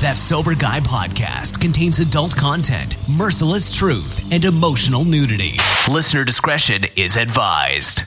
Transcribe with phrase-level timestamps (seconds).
[0.00, 5.56] That Sober Guy podcast contains adult content, merciless truth, and emotional nudity.
[5.90, 8.04] Listener discretion is advised.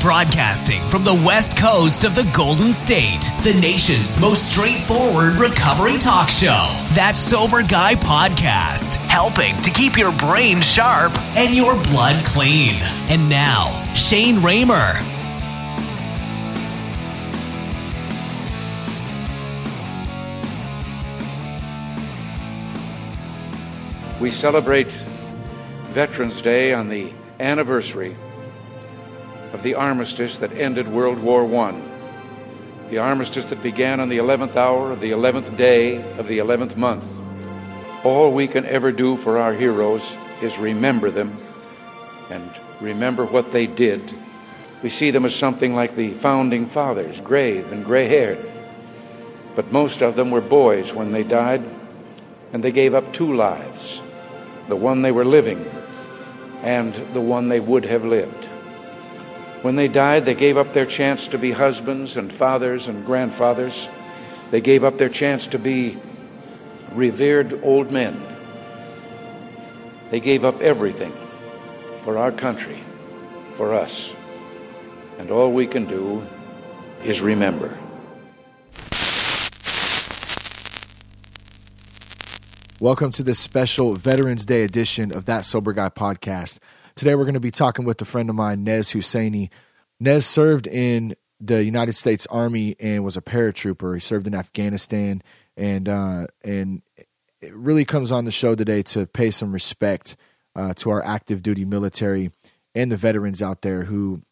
[0.00, 6.28] Broadcasting from the west coast of the Golden State, the nation's most straightforward recovery talk
[6.28, 6.66] show.
[6.94, 12.74] That Sober Guy podcast, helping to keep your brain sharp and your blood clean.
[13.08, 15.13] And now, Shane Ramer.
[24.24, 24.86] We celebrate
[25.92, 28.16] Veterans Day on the anniversary
[29.52, 31.78] of the armistice that ended World War I.
[32.88, 36.74] The armistice that began on the 11th hour of the 11th day of the 11th
[36.74, 37.04] month.
[38.02, 41.36] All we can ever do for our heroes is remember them
[42.30, 44.00] and remember what they did.
[44.82, 48.38] We see them as something like the founding fathers, grave and gray haired.
[49.54, 51.62] But most of them were boys when they died,
[52.54, 54.00] and they gave up two lives
[54.68, 55.64] the one they were living
[56.62, 58.46] and the one they would have lived.
[59.62, 63.88] When they died, they gave up their chance to be husbands and fathers and grandfathers.
[64.50, 65.98] They gave up their chance to be
[66.92, 68.22] revered old men.
[70.10, 71.12] They gave up everything
[72.02, 72.78] for our country,
[73.54, 74.12] for us.
[75.18, 76.26] And all we can do
[77.04, 77.76] is remember.
[82.80, 86.58] Welcome to this special Veterans Day edition of That Sober Guy podcast.
[86.96, 89.50] Today we're going to be talking with a friend of mine, Nez Husseini.
[90.00, 93.94] Nez served in the United States Army and was a paratrooper.
[93.94, 95.22] He served in Afghanistan
[95.56, 96.82] and uh, and
[97.40, 100.16] it really comes on the show today to pay some respect
[100.56, 102.32] uh, to our active duty military
[102.74, 104.22] and the veterans out there who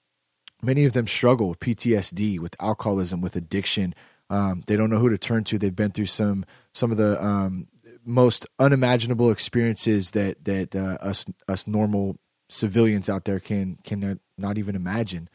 [0.63, 3.95] many of them struggle with PTSD, with alcoholism, with addiction.
[4.31, 5.59] Um, they don't know who to turn to.
[5.59, 7.69] They've been through some some of the um,
[8.05, 14.59] most unimaginable experiences that that uh, us us normal civilians out there can can not
[14.59, 15.29] even imagine.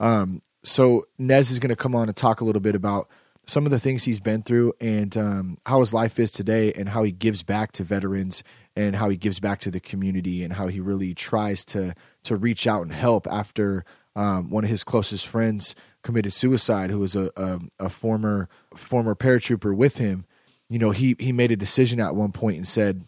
[0.00, 3.08] Um, so Nez is going to come on and talk a little bit about
[3.46, 6.90] some of the things he's been through and um, how his life is today, and
[6.90, 8.42] how he gives back to veterans,
[8.76, 11.94] and how he gives back to the community, and how he really tries to
[12.24, 13.84] to reach out and help after
[14.16, 19.14] um, one of his closest friends committed suicide, who was a, a, a former former
[19.14, 20.26] paratrooper with him
[20.68, 23.04] you know, he he made a decision at one point and said,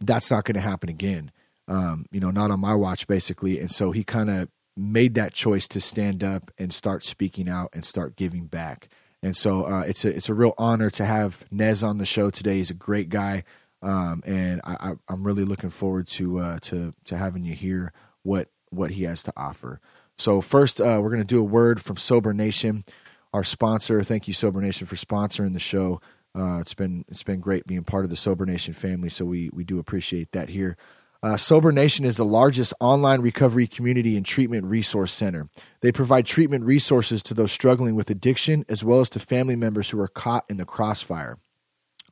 [0.00, 1.32] "That's not going to happen again."
[1.66, 3.60] Um, you know, not on my watch, basically.
[3.60, 7.68] And so he kind of made that choice to stand up and start speaking out
[7.74, 8.88] and start giving back.
[9.22, 12.30] And so uh, it's a it's a real honor to have Nez on the show
[12.30, 12.58] today.
[12.58, 13.42] He's a great guy,
[13.82, 18.48] um, and I, am really looking forward to uh, to to having you hear what
[18.70, 19.80] what he has to offer.
[20.18, 22.84] So first, uh, we're going to do a word from Sober Nation,
[23.32, 24.02] our sponsor.
[24.04, 26.00] Thank you, Sober Nation, for sponsoring the show.
[26.38, 29.50] Uh, it's been it's been great being part of the Sober Nation family, so we
[29.52, 30.76] we do appreciate that here.
[31.20, 35.48] Uh, Sober Nation is the largest online recovery community and treatment resource center.
[35.80, 39.90] They provide treatment resources to those struggling with addiction as well as to family members
[39.90, 41.38] who are caught in the crossfire.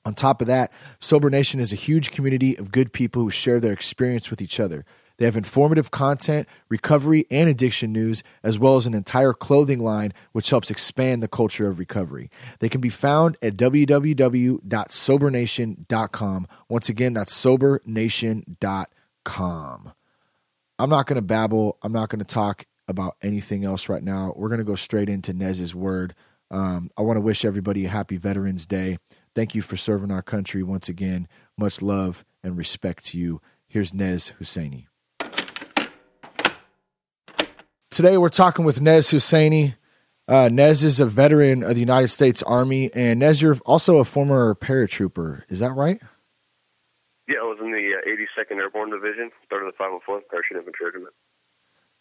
[0.04, 3.60] On top of that, Sober Nation is a huge community of good people who share
[3.60, 4.84] their experience with each other.
[5.18, 10.12] They have informative content, recovery, and addiction news, as well as an entire clothing line
[10.32, 12.30] which helps expand the culture of recovery.
[12.60, 16.46] They can be found at www.sobernation.com.
[16.68, 19.92] Once again, that's sobernation.com.
[20.78, 21.78] I'm not going to babble.
[21.82, 24.34] I'm not going to talk about anything else right now.
[24.36, 26.14] We're going to go straight into Nez's word.
[26.50, 28.98] Um, I want to wish everybody a happy Veterans Day.
[29.34, 31.28] Thank you for serving our country once again.
[31.58, 33.42] Much love and respect to you.
[33.66, 34.86] Here's Nez Husseini.
[37.96, 39.74] Today we're talking with Nez Husseini.
[40.28, 44.04] Uh, Nez is a veteran of the United States Army, and Nez, you're also a
[44.04, 45.44] former paratrooper.
[45.48, 45.98] Is that right?
[47.26, 51.14] Yeah, I was in the uh, 82nd Airborne Division, started the 504th Parachute Infantry Regiment.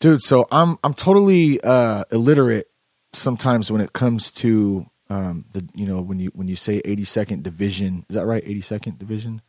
[0.01, 2.67] Dude, so I'm I'm totally uh, illiterate
[3.13, 7.41] sometimes when it comes to um, the you know when you when you say 82nd
[7.41, 8.05] Division.
[8.09, 8.43] Is that right?
[8.43, 9.41] 82nd Division.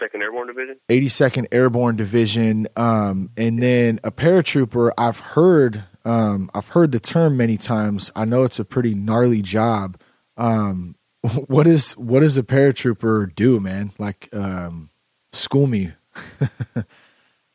[0.00, 0.76] Yeah, the 82nd Airborne Division.
[0.88, 4.92] 82nd Airborne Division, um, and then a paratrooper.
[4.96, 8.10] I've heard, um, I've heard the term many times.
[8.14, 10.00] I know it's a pretty gnarly job.
[10.36, 10.96] Um,
[11.46, 13.90] what is what does a paratrooper do, man?
[13.98, 14.90] Like, um,
[15.32, 15.92] school me.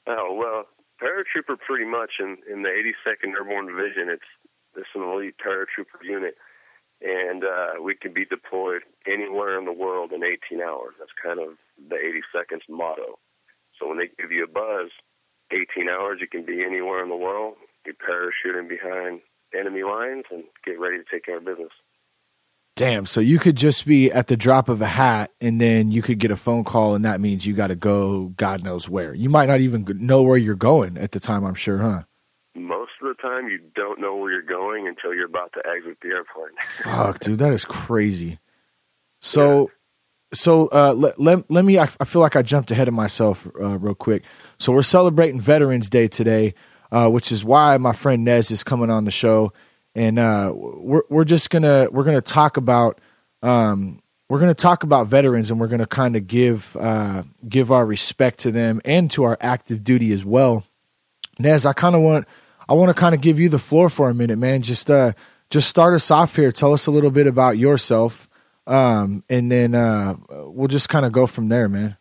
[0.08, 0.66] oh well,
[1.02, 4.10] paratrooper pretty much in in the 82nd Airborne Division.
[4.10, 4.24] It's
[4.76, 6.36] it's an elite paratrooper unit
[7.04, 10.94] and uh, we can be deployed anywhere in the world in 18 hours.
[10.98, 13.20] That's kind of the 80 seconds motto.
[13.80, 14.92] So when they give you a buzz,
[15.52, 17.56] 18 hours, you can be anywhere in the world.
[17.86, 19.22] You're parachuting behind
[19.58, 21.72] enemy lines and get ready to take care of business.
[22.76, 23.06] Damn.
[23.06, 26.18] So you could just be at the drop of a hat and then you could
[26.18, 29.14] get a phone call and that means you got to go God knows where.
[29.14, 32.04] You might not even know where you're going at the time, I'm sure, huh?
[32.56, 35.98] Most of the time, you don't know where you're going until you're about to exit
[36.02, 36.56] the airplane.
[36.62, 38.40] Fuck, dude, that is crazy.
[39.26, 39.66] So, yeah.
[40.34, 43.48] So uh, let, let, let me, I, I, feel like I jumped ahead of myself
[43.62, 44.24] uh, real quick.
[44.58, 46.56] So we're celebrating Veterans Day today,
[46.92, 49.54] uh, which is why my friend Nez is coming on the show
[49.96, 53.00] and uh, we're we're just gonna we're gonna talk about
[53.42, 57.86] um, we're gonna talk about veterans, and we're gonna kind of give uh, give our
[57.86, 60.64] respect to them and to our active duty as well.
[61.40, 62.28] Nez, I kind of want
[62.68, 64.62] I want to kind of give you the floor for a minute, man.
[64.62, 65.14] Just uh,
[65.50, 66.52] just start us off here.
[66.52, 68.28] Tell us a little bit about yourself,
[68.68, 71.98] um, and then uh, we'll just kind of go from there, man.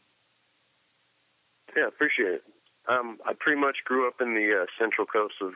[1.77, 2.43] Yeah, appreciate it.
[2.89, 5.53] Um, I pretty much grew up in the uh, central coast of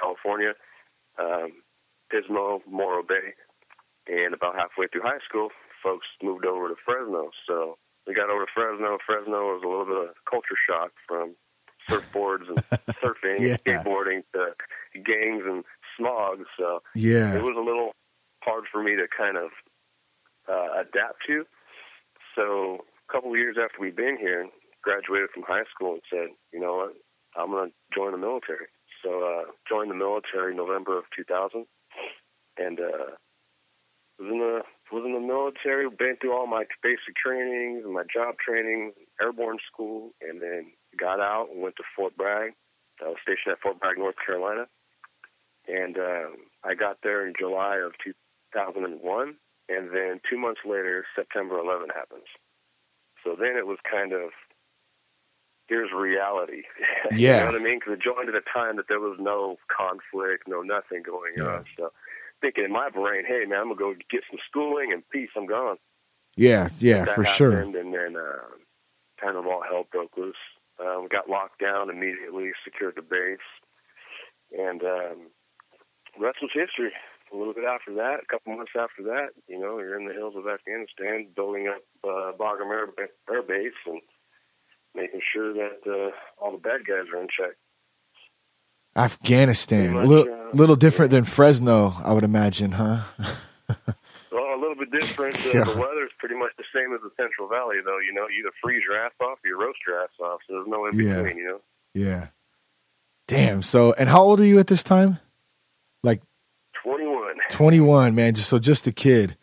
[0.00, 0.54] California.
[1.18, 1.62] Um,
[2.12, 3.34] Pismo, Morro Bay,
[4.08, 5.48] and about halfway through high school,
[5.82, 7.30] folks moved over to Fresno.
[7.46, 7.76] So
[8.06, 8.98] we got over to Fresno.
[9.06, 11.36] Fresno was a little bit of a culture shock from
[11.88, 12.58] surfboards and
[13.02, 13.56] surfing yeah.
[13.56, 14.54] and skateboarding to
[14.94, 15.64] gangs and
[15.96, 16.40] smog.
[16.58, 17.92] So yeah, it was a little
[18.42, 19.50] hard for me to kind of
[20.50, 21.44] uh, adapt to.
[22.34, 24.46] So a couple of years after we'd been here,
[24.82, 26.94] graduated from high school and said, you know what,
[27.36, 28.66] I'm going to join the military.
[29.04, 31.66] So uh, joined the military November of 2000
[32.58, 33.16] and uh,
[34.18, 34.60] was in the
[34.92, 35.88] was in the military.
[35.88, 41.20] Been through all my basic trainings and my job training, airborne school, and then got
[41.20, 42.52] out and went to Fort Bragg.
[43.00, 44.66] I was stationed at Fort Bragg, North Carolina,
[45.66, 49.36] and um, I got there in July of 2001.
[49.70, 52.26] And then two months later, September 11 happens.
[53.22, 54.30] So then it was kind of
[55.68, 56.62] here's reality.
[57.12, 57.16] Yeah.
[57.16, 57.78] you know what I mean?
[57.78, 61.44] Because it joined at a time that there was no conflict, no nothing going yeah.
[61.44, 61.64] on.
[61.78, 61.92] So
[62.40, 65.30] thinking in my brain, hey man, I'm gonna go get some schooling and peace.
[65.36, 65.76] I'm gone.
[66.36, 67.60] Yeah, yeah, for sure.
[67.60, 68.54] And then uh,
[69.20, 70.34] kind of all hell broke loose.
[70.78, 73.38] Uh, we got locked down immediately, secured the base,
[74.58, 75.28] and um,
[76.16, 76.92] the rest was history.
[77.32, 80.12] A little bit after that, a couple months after that, you know, you're in the
[80.12, 84.00] hills of Afghanistan, building up uh, Bagram Air, Air Base and
[84.94, 86.10] making sure that uh,
[86.42, 87.56] all the bad guys are in check.
[88.96, 91.18] Afghanistan, much, a little, uh, little different yeah.
[91.18, 93.02] than Fresno, I would imagine, huh?
[94.32, 95.36] well, a little bit different.
[95.36, 95.64] Uh, yeah.
[95.64, 97.98] The weather's pretty much the same as the Central Valley, though.
[97.98, 100.40] You know, you either freeze your ass off or you roast your ass off.
[100.48, 101.22] So there's no in yeah.
[101.22, 101.36] between.
[101.36, 101.60] You know.
[101.94, 102.26] Yeah.
[103.28, 103.62] Damn.
[103.62, 105.18] So, and how old are you at this time?
[106.02, 106.22] Like.
[107.50, 108.12] Twenty-one.
[108.12, 108.34] Twenty-one, man.
[108.34, 109.36] Just so, just a kid,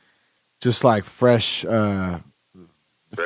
[0.62, 1.66] just like fresh.
[1.66, 2.20] uh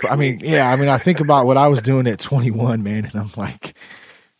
[0.09, 0.71] I mean, yeah.
[0.71, 3.75] I mean, I think about what I was doing at 21, man, and I'm like,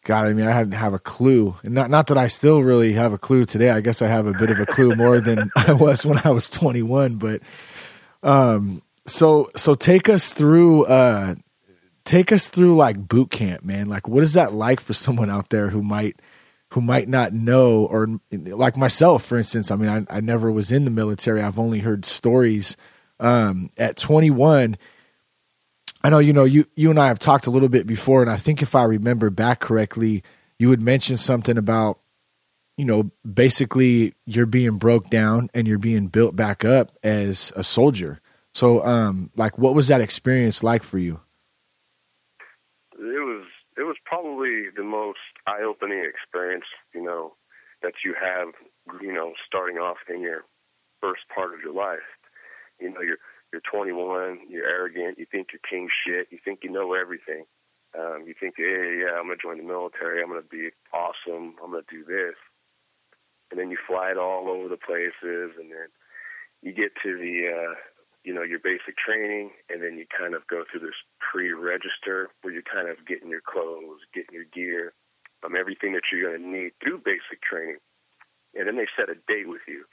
[0.04, 1.56] God, I mean, I hadn't have a clue.
[1.64, 3.70] And not not that I still really have a clue today.
[3.70, 6.32] I guess I have a bit of a clue more than I was when I
[6.32, 7.18] was 21.
[7.18, 7.42] But
[8.24, 11.36] um, so so take us through uh,
[12.04, 13.90] take us through like boot camp, man.
[13.90, 16.20] Like, what is that like for someone out there who might
[16.72, 19.72] who might not know, or like myself, for instance.
[19.72, 21.42] I mean, I, I never was in the military.
[21.42, 22.78] I've only heard stories.
[23.20, 24.78] Um, at 21,
[26.04, 28.32] I know you know you you and I have talked a little bit before, and
[28.32, 30.24] I think if I remember back correctly,
[30.58, 32.00] you would mention something about
[32.78, 37.64] you know basically you're being broke down and you're being built back up as a
[37.64, 38.22] soldier.
[38.54, 41.22] So, um, like, what was that experience like for you?
[42.94, 43.46] It was
[43.78, 47.34] it was probably the most eye opening experience you know
[47.82, 48.50] that you have
[49.02, 50.44] you know starting off in your
[51.02, 52.06] first part of your life.
[52.80, 53.18] You know you're
[53.52, 57.44] you're 21, you're arrogant, you think you're king shit, you think you know everything.
[57.92, 60.72] Um, you think, hey, yeah, I'm going to join the military, I'm going to be
[60.94, 62.40] awesome, I'm going to do this.
[63.52, 65.92] And then you fly it all over the places, and then
[66.64, 67.76] you get to the, uh,
[68.24, 72.54] you know, your basic training, and then you kind of go through this pre-register where
[72.54, 74.94] you're kind of getting your clothes, getting your gear,
[75.44, 77.78] um, everything that you're going to need through basic training.
[78.56, 79.86] And then they set a date with you.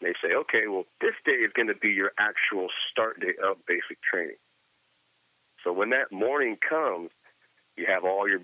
[0.00, 3.36] And They say, okay, well, this day is going to be your actual start date
[3.42, 4.38] of basic training.
[5.64, 7.10] So when that morning comes,
[7.76, 8.40] you have all your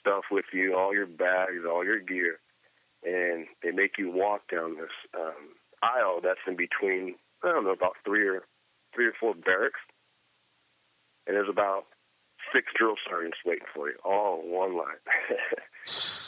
[0.00, 2.38] stuff with you, all your bags, all your gear,
[3.04, 7.70] and they make you walk down this um, aisle that's in between, I don't know,
[7.70, 8.42] about three or
[8.94, 9.80] three or four barracks,
[11.26, 11.84] and there's about
[12.52, 15.00] six drill sergeants waiting for you, all in one line.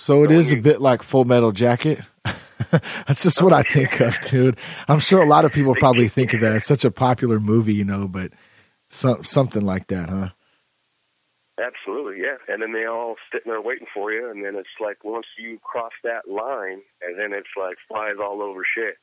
[0.08, 2.00] so it so is you, a bit like Full Metal Jacket.
[2.70, 4.56] That's just what I think of, dude.
[4.88, 6.56] I'm sure a lot of people probably think of that.
[6.56, 8.32] It's such a popular movie, you know, but
[8.88, 10.30] some, something like that, huh?
[11.60, 12.36] Absolutely, yeah.
[12.48, 15.58] And then they all sitting there waiting for you, and then it's like once you
[15.62, 18.94] cross that line, and then it's like flies all over shit.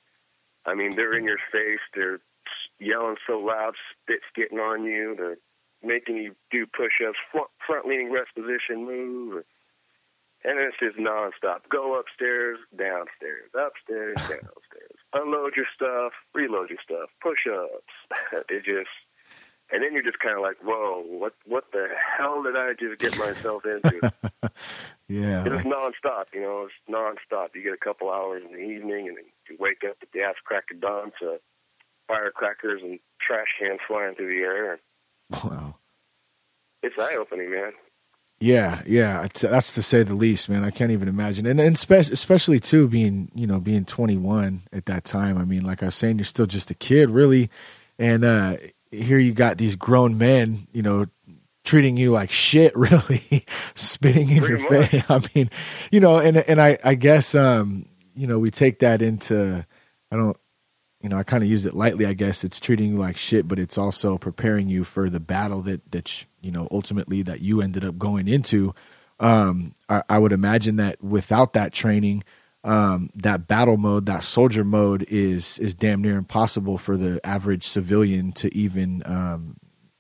[0.66, 1.86] I mean, they're in your face.
[1.94, 2.20] They're
[2.80, 5.38] yelling so loud, spits getting on you, They're
[5.84, 9.44] making you do push-ups, front, front-leaning rest position move,
[10.46, 11.68] and it's just nonstop.
[11.70, 14.98] Go upstairs, downstairs, upstairs, downstairs.
[15.14, 18.46] Unload your stuff, reload your stuff, push-ups.
[18.50, 18.94] it just,
[19.72, 21.88] and then you're just kind of like, whoa, what what the
[22.18, 24.00] hell did I just get myself into?
[25.08, 26.26] yeah, it's like, nonstop.
[26.34, 27.56] You know, it's nonstop.
[27.56, 30.22] You get a couple hours in the evening, and then you wake up at the
[30.22, 31.40] ass crack of dawn to
[32.08, 34.80] firecrackers and trash cans flying through the air.
[35.44, 35.78] Wow,
[36.84, 37.72] it's eye opening, man.
[38.40, 40.64] Yeah, yeah, that's to say the least, man.
[40.66, 44.86] I can't even imagine, and, and spe- especially too being you know being 21 at
[44.86, 45.38] that time.
[45.38, 47.50] I mean, like I was saying, you're still just a kid, really,
[47.98, 48.58] and uh,
[48.92, 51.06] here you got these grown men, you know,
[51.64, 54.90] treating you like shit, really, spitting in Pretty your much.
[54.90, 55.04] face.
[55.10, 55.50] I mean,
[55.92, 59.66] you know, and and I I guess um, you know we take that into
[60.12, 60.38] I don't
[61.06, 62.08] you know, I kind of use it lightly.
[62.08, 65.62] I guess it's treating you like shit, but it's also preparing you for the battle
[65.62, 68.74] that that you know ultimately that you ended up going into.
[69.20, 72.24] Um, I, I, would imagine that without that training,
[72.64, 77.68] um, that battle mode, that soldier mode, is is damn near impossible for the average
[77.68, 79.58] civilian to even um,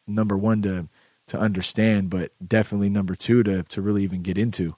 [0.08, 0.90] number one to
[1.28, 4.76] to understand, but definitely number two to to really even get into.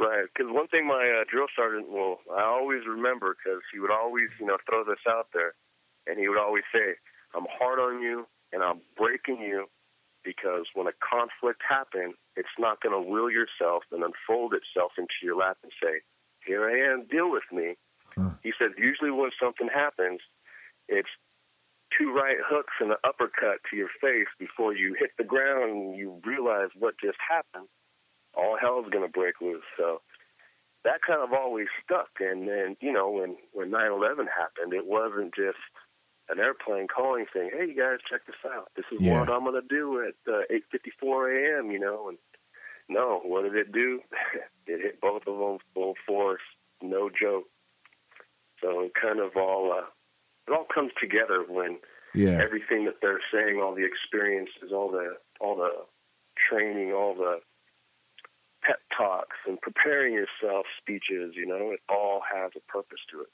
[0.00, 3.92] Right, because one thing my uh, drill sergeant will I always remember because he would
[3.92, 5.52] always you know throw this out there,
[6.06, 6.96] and he would always say,
[7.36, 9.68] "I'm hard on you and I'm breaking you."
[10.24, 15.20] Because when a conflict happens, it's not going to will yourself and unfold itself into
[15.22, 16.00] your lap and say,
[16.46, 17.76] "Here I am, deal with me."
[18.16, 18.40] Huh.
[18.42, 20.20] He said, usually when something happens,
[20.88, 21.08] it's
[21.96, 25.96] two right hooks and an uppercut to your face before you hit the ground and
[25.96, 27.68] you realize what just happened
[28.40, 29.64] all hell's going to break loose.
[29.76, 30.00] So
[30.84, 32.08] that kind of always stuck.
[32.20, 35.60] And then, you know, when when nine eleven happened, it wasn't just
[36.28, 38.70] an airplane calling saying, "Hey, you guys, check this out.
[38.76, 39.20] This is yeah.
[39.20, 42.18] what I'm going to do at uh, 8:54 a.m." You know, and
[42.88, 44.00] no, what did it do?
[44.66, 46.42] it hit both of them full force,
[46.82, 47.44] no joke.
[48.62, 49.86] So it kind of all uh,
[50.48, 51.78] it all comes together when
[52.14, 52.40] yeah.
[52.42, 55.70] everything that they're saying, all the experiences, all the all the
[56.48, 57.40] training, all the
[58.62, 63.28] pep talks and preparing yourself speeches, you know, it all has a purpose to it.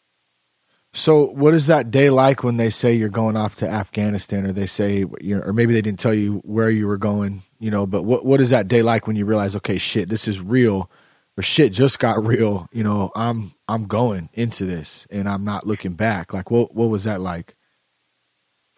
[0.92, 4.52] So, what is that day like when they say you're going off to Afghanistan, or
[4.52, 7.87] they say, or maybe they didn't tell you where you were going, you know?
[7.87, 10.90] But what what is that day like when you realize, okay, shit, this is real,
[11.37, 12.66] or shit just got real?
[12.73, 16.33] You know, I'm I'm going into this, and I'm not looking back.
[16.33, 17.56] Like, what what was that like?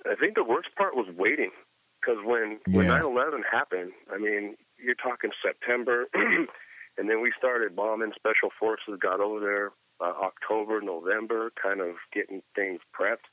[0.04, 1.52] I think the worst part was waiting,
[2.00, 2.76] because when yeah.
[2.76, 8.12] when 9/11 happened, I mean, you're talking September, and then we started bombing.
[8.16, 9.70] Special forces got over there
[10.00, 13.28] uh, October, November, kind of getting things prepped,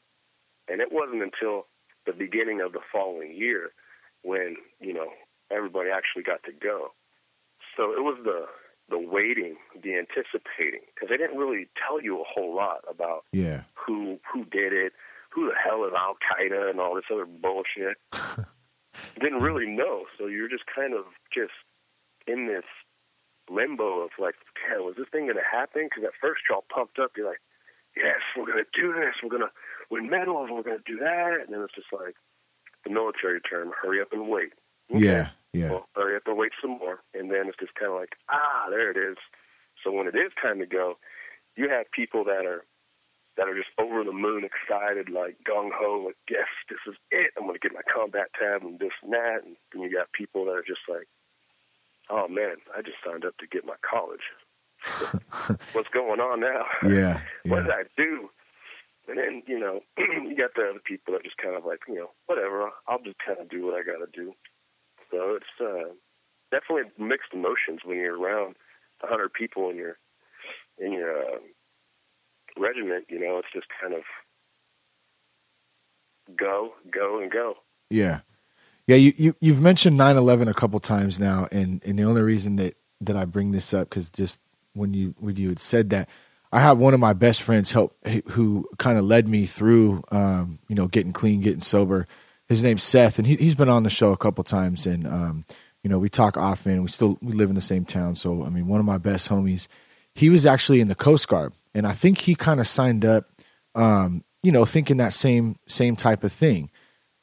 [0.67, 1.67] and it wasn't until
[2.05, 3.71] the beginning of the following year
[4.23, 5.09] when you know
[5.51, 6.93] everybody actually got to go.
[7.77, 8.45] So it was the
[8.89, 13.63] the waiting, the anticipating, because they didn't really tell you a whole lot about yeah
[13.73, 14.93] who who did it,
[15.29, 17.97] who the hell is Al Qaeda and all this other bullshit.
[19.19, 20.05] didn't really know.
[20.17, 21.53] So you're just kind of just
[22.27, 22.65] in this
[23.49, 24.35] limbo of like,
[24.67, 25.87] yeah, was this thing going to happen?
[25.89, 27.11] Because at first you're all pumped up.
[27.15, 27.41] You're like,
[27.95, 29.15] yes, we're going to do this.
[29.21, 29.53] We're going to
[29.89, 30.49] win medals.
[30.51, 31.37] We're going to do that.
[31.45, 32.15] And then it's just like
[32.83, 34.53] the military term, hurry up and wait.
[34.93, 35.03] Okay.
[35.03, 35.71] Yeah, yeah.
[35.71, 37.01] Well, hurry up and wait some more.
[37.13, 39.17] And then it's just kind of like, ah, there it is.
[39.83, 40.97] So when it is time to go,
[41.55, 42.65] you have people that are
[43.37, 47.31] that are just over the moon excited, like gung ho, like yes, this is it.
[47.37, 49.43] I'm going to get my combat tab and this and that.
[49.43, 51.07] And then you got people that are just like,
[52.09, 54.23] oh man, I just signed up to get my college.
[55.73, 56.65] What's going on now?
[56.87, 58.29] Yeah, what did I do?
[59.07, 61.95] And then you know, you got the other people that just kind of like, you
[61.95, 62.69] know, whatever.
[62.87, 64.33] I'll just kind of do what I got to do.
[65.11, 65.93] So it's uh,
[66.51, 68.55] definitely mixed emotions when you're around
[69.03, 69.97] a hundred people in your
[70.77, 71.39] in your uh,
[72.57, 74.01] regiment, you know, it's just kind of
[76.37, 77.55] go, go, and go.
[77.89, 78.21] Yeah.
[78.87, 82.57] Yeah, you, you you've mentioned 9/11 a couple times now, and and the only reason
[82.57, 84.39] that that I bring this up because just
[84.73, 86.07] when you when you had said that,
[86.51, 87.95] I have one of my best friends help
[88.29, 92.07] who kind of led me through, um, you know, getting clean, getting sober.
[92.47, 95.45] His name's Seth, and he, he's been on the show a couple times, and um,
[95.81, 96.83] you know, we talk often.
[96.83, 99.29] We still we live in the same town, so I mean, one of my best
[99.29, 99.67] homies.
[100.13, 103.25] He was actually in the Coast Guard, and I think he kind of signed up,
[103.75, 106.71] um, you know, thinking that same same type of thing.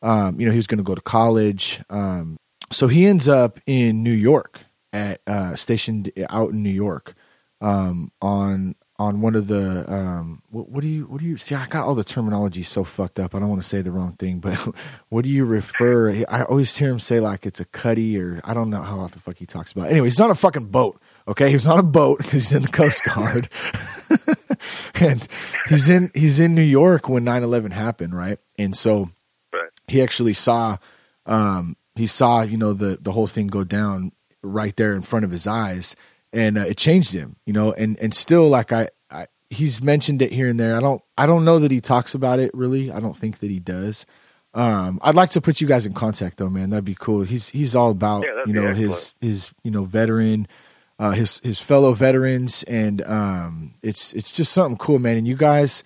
[0.02, 2.36] Um, you know, he was going to go to college, um,
[2.70, 4.60] so he ends up in New York
[4.92, 7.14] at uh, stationed out in New York
[7.60, 11.54] um, on on one of the um, what, what do you what do you see?
[11.54, 13.34] I got all the terminology so fucked up.
[13.34, 14.54] I don't want to say the wrong thing, but
[15.08, 16.24] what do you refer?
[16.28, 19.18] I always hear him say like it's a cuddy or I don't know how the
[19.18, 19.88] fuck he talks about.
[19.88, 19.92] It.
[19.92, 21.00] Anyway, he's on a fucking boat.
[21.26, 23.48] Okay, he was on a boat because he's in the Coast Guard,
[24.94, 25.26] and
[25.68, 28.38] he's in he's in New York when 9-11 happened, right?
[28.58, 29.10] And so
[29.88, 30.78] he actually saw
[31.26, 35.24] um, he saw you know the the whole thing go down right there in front
[35.24, 35.94] of his eyes
[36.32, 37.72] and uh, it changed him, you know.
[37.72, 40.76] And and still, like I, I, he's mentioned it here and there.
[40.76, 42.90] I don't, I don't know that he talks about it really.
[42.90, 44.06] I don't think that he does.
[44.54, 46.70] Um, I'd like to put you guys in contact though, man.
[46.70, 47.22] That'd be cool.
[47.22, 50.46] He's he's all about yeah, you know his his you know veteran,
[51.02, 55.16] uh, his his fellow veterans, and um, it's it's just something cool, man.
[55.16, 55.82] And you guys,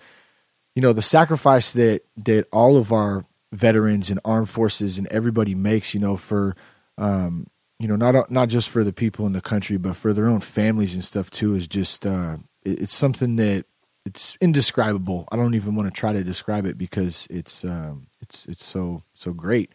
[0.75, 5.55] you know, the sacrifice that that all of our veterans and armed forces and everybody
[5.55, 6.55] makes, you know, for
[6.99, 7.47] um,
[7.79, 10.39] you know, not not just for the people in the country, but for their own
[10.39, 13.65] families and stuff too, is just uh, it, it's something that
[14.05, 15.27] it's indescribable.
[15.31, 19.01] I don't even want to try to describe it because it's um, it's it's so
[19.15, 19.71] so great.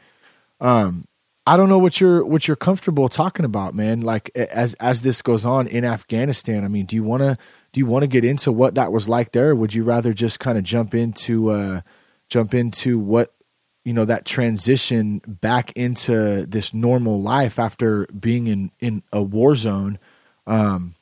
[0.61, 1.07] Um,
[1.47, 4.03] I don't know what you're what you're comfortable talking about, man.
[4.03, 7.37] Like as as this goes on in Afghanistan, I mean, do you want to
[7.73, 9.55] do you want to get into what that was like there?
[9.55, 11.81] would you rather just kind of jump into uh,
[12.29, 13.35] jump into what
[13.85, 19.57] you know that transition back into this normal life after being in in a war
[19.57, 19.99] zone
[20.47, 20.95] um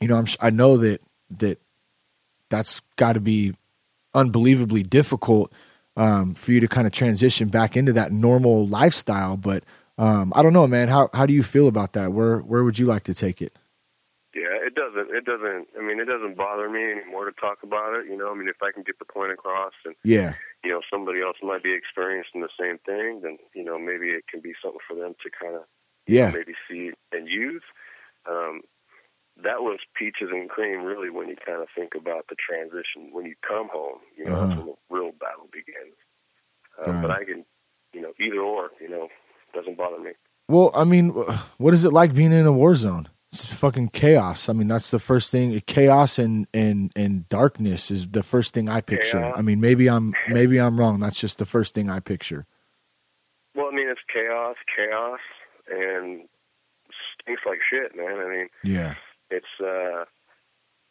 [0.00, 1.60] you know i'm i know that that
[2.48, 3.54] that's got to be
[4.14, 5.52] unbelievably difficult
[5.96, 9.64] um for you to kind of transition back into that normal lifestyle but
[9.98, 12.78] um i don't know man how how do you feel about that where where would
[12.78, 13.56] you like to take it
[14.36, 15.08] yeah, it doesn't.
[15.16, 15.68] It doesn't.
[15.72, 18.04] I mean, it doesn't bother me anymore to talk about it.
[18.04, 20.82] You know, I mean, if I can get the point across, and yeah, you know
[20.92, 24.52] somebody else might be experiencing the same thing, then you know maybe it can be
[24.62, 25.62] something for them to kind of
[26.06, 27.62] yeah maybe see and use.
[28.28, 28.60] Um,
[29.42, 33.26] that was peaches and cream, really, when you kind of think about the transition when
[33.26, 33.98] you come home.
[34.16, 34.46] You know, Uh-huh.
[34.46, 35.96] that's when the real battle begins.
[36.84, 37.44] Um, But I can,
[37.92, 38.70] you know, either or.
[38.80, 39.08] You know,
[39.54, 40.12] doesn't bother me.
[40.48, 41.10] Well, I mean,
[41.58, 43.08] what is it like being in a war zone?
[43.32, 44.48] It's fucking chaos.
[44.48, 45.60] I mean, that's the first thing.
[45.66, 49.18] Chaos and and and darkness is the first thing I picture.
[49.18, 49.34] Chaos.
[49.36, 51.00] I mean, maybe I'm maybe I'm wrong.
[51.00, 52.46] That's just the first thing I picture.
[53.54, 55.18] Well, I mean, it's chaos, chaos,
[55.70, 56.28] and
[57.20, 58.18] stinks like shit, man.
[58.20, 58.94] I mean, Yeah,
[59.30, 60.04] it's uh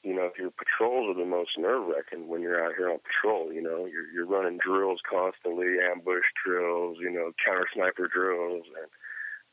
[0.03, 3.51] you know your patrols are the most nerve wracking when you're out here on patrol
[3.51, 8.89] you know you're you're running drills constantly ambush drills you know counter sniper drills and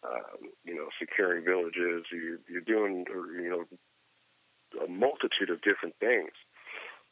[0.04, 2.06] um, you know securing villages.
[2.10, 3.64] You're you're doing you know
[4.84, 6.32] a multitude of different things.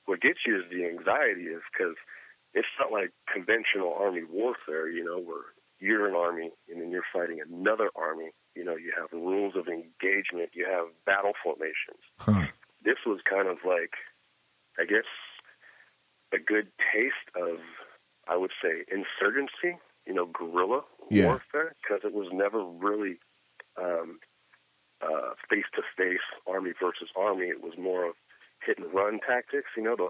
[0.07, 1.95] What gets you is the anxiety is because
[2.55, 7.07] it's not like conventional army warfare you know where you're an army and then you're
[7.13, 12.47] fighting another army you know you have rules of engagement you have battle formations huh.
[12.85, 13.93] this was kind of like,
[14.79, 15.05] I guess,
[16.33, 17.59] a good taste of,
[18.29, 21.27] I would say, insurgency, you know, guerrilla Yeah.
[21.27, 23.19] warfare, because it was never really
[25.49, 27.47] face to face army versus army.
[27.47, 28.15] It was more of
[28.65, 30.09] hit and run tactics, you know, to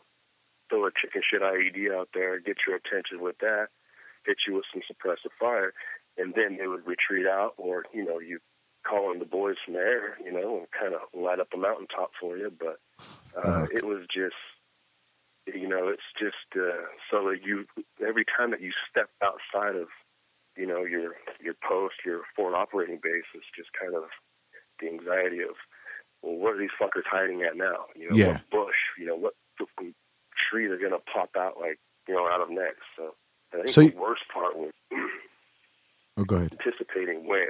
[0.68, 3.68] throw a chicken shit IED out there, get your attention with that,
[4.26, 5.72] hit you with some suppressive fire,
[6.20, 8.38] and then they would retreat out, or, you know, you
[8.88, 11.56] call in the boys from the air, you know, and kind of light up a
[11.56, 12.50] mountaintop for you.
[12.58, 12.78] But
[13.36, 13.70] uh, Fuck.
[13.74, 14.36] it was just,
[15.46, 17.66] you know, it's just uh, so that you
[18.06, 19.88] every time that you step outside of,
[20.56, 24.04] you know, your your post, your forward operating base, it's just kind of
[24.80, 25.56] the anxiety of,
[26.22, 27.86] well, what are these fuckers hiding at now?
[27.96, 28.32] You know, Yeah.
[28.50, 28.80] what bush?
[28.98, 29.34] You know, what
[30.50, 31.78] tree they're gonna pop out like,
[32.08, 32.82] you know, out of next.
[32.96, 33.14] So
[33.52, 34.72] I think So the you- worst part was
[36.16, 36.56] Oh, go ahead.
[36.58, 37.48] anticipating when.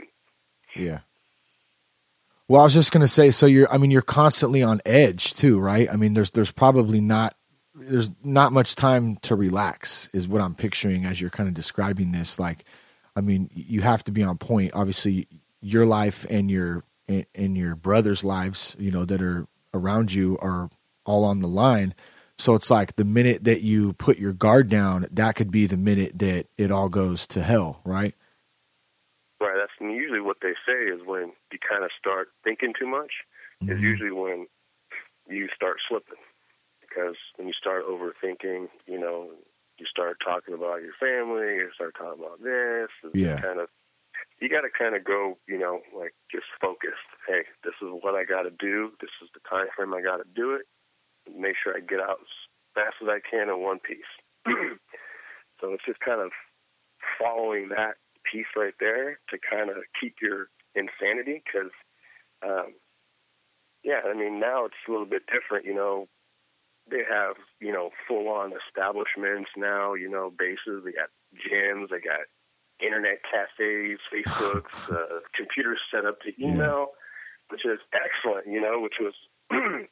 [0.77, 1.01] Yeah.
[2.49, 5.61] Well, I was just gonna say, so you're, I mean, you're constantly on edge too,
[5.61, 5.89] right?
[5.91, 7.37] I mean, there's, there's probably not,
[7.75, 12.13] there's not much time to relax, is what I'm picturing as you're kind of describing
[12.13, 12.39] this.
[12.39, 12.65] Like,
[13.17, 14.73] I mean, you have to be on point.
[14.75, 15.29] Obviously,
[15.61, 20.39] your life and your and, and your brother's lives, you know, that are around you
[20.41, 20.71] are
[21.05, 21.95] all on the line.
[22.39, 25.77] So it's like the minute that you put your guard down, that could be the
[25.77, 28.15] minute that it all goes to hell, right?
[29.41, 29.57] Right.
[29.57, 33.25] That's usually what they say is when you kind of start thinking too much
[33.69, 33.83] is Mhm.
[33.83, 34.49] usually when
[35.29, 36.19] you start slipping
[36.81, 39.33] because when you start overthinking, you know,
[39.79, 43.41] you start talking about your family, you start talking about this, and Yeah.
[43.41, 43.71] kind of
[44.41, 47.09] you got to kind of go, you know, like just focused.
[47.27, 48.93] Hey, this is what I got to do.
[49.01, 50.67] This is the time frame I got to do it.
[51.31, 52.29] Make sure I get out as
[52.75, 54.11] fast as I can in one piece.
[55.61, 56.33] so it's just kind of
[57.19, 57.97] following that
[58.31, 61.73] piece right there to kind of keep your insanity because,
[62.43, 62.75] um,
[63.83, 65.65] yeah, I mean, now it's a little bit different.
[65.65, 66.09] You know,
[66.91, 69.95] they have you know full on establishments now.
[69.95, 70.85] You know, bases.
[70.85, 71.91] They got gyms.
[71.91, 72.29] They got
[72.81, 77.51] internet cafes, Facebooks, uh, computers set up to email, yeah.
[77.51, 78.47] which is excellent.
[78.47, 79.15] You know, which was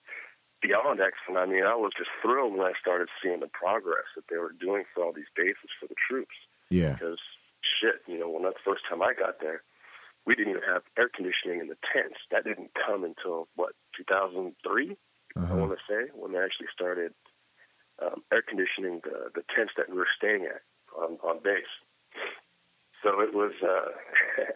[0.63, 1.39] beyond excellent.
[1.39, 4.53] I mean, I was just thrilled when I started seeing the progress that they were
[4.59, 6.35] doing for all these bases for the troops.
[6.71, 6.93] Yeah.
[6.93, 7.21] Because
[7.63, 9.63] shit, you know, well, not the first time I got there,
[10.27, 12.19] we didn't even have air conditioning in the tents.
[12.31, 14.53] That didn't come until what 2003,
[15.37, 15.47] uh-huh.
[15.49, 17.13] I want to say, when they actually started
[18.03, 20.63] um, air conditioning the the tents that we were staying at
[20.97, 21.73] on on base.
[23.03, 23.91] So it was uh,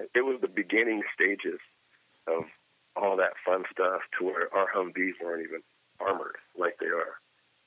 [0.15, 1.61] it was the beginning stages
[2.27, 2.45] of
[2.95, 5.63] all that fun stuff to where our Humvees weren't even
[6.01, 7.19] armored like they are.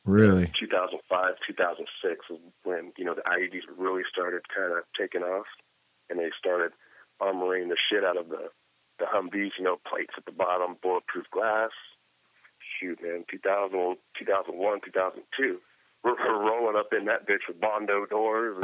[0.05, 0.51] Really?
[0.59, 1.01] 2005,
[1.47, 5.47] 2006 was when, you know, the IEDs really started kind of taking off
[6.09, 6.71] and they started
[7.21, 8.49] armoring the shit out of the,
[8.99, 11.71] the Humvees, you know, plates at the bottom, bulletproof glass.
[12.79, 15.57] Shoot, man, 2000, 2001, 2002.
[16.03, 18.63] We're, we're rolling up in that bitch with Bondo doors,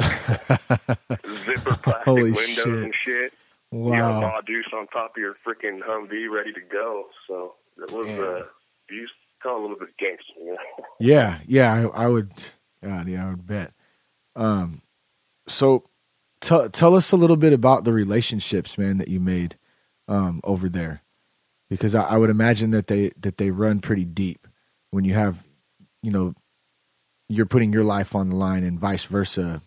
[1.44, 2.68] zipper plastic Holy windows shit.
[2.68, 3.32] and shit.
[3.72, 4.14] Wow.
[4.14, 7.06] You know, deuce on top of your freaking Humvee ready to go.
[7.26, 8.20] So it was, Damn.
[8.24, 8.42] uh,
[9.50, 10.56] a little bit gangster, you know?
[11.00, 12.32] Yeah, yeah, I, I would.
[12.82, 13.72] God, yeah, I would bet.
[14.36, 14.82] Um,
[15.48, 15.84] so
[16.40, 19.56] tell tell us a little bit about the relationships, man, that you made
[20.06, 21.02] um, over there,
[21.68, 24.46] because I, I would imagine that they that they run pretty deep
[24.90, 25.42] when you have,
[26.02, 26.34] you know,
[27.28, 29.60] you're putting your life on the line and vice versa.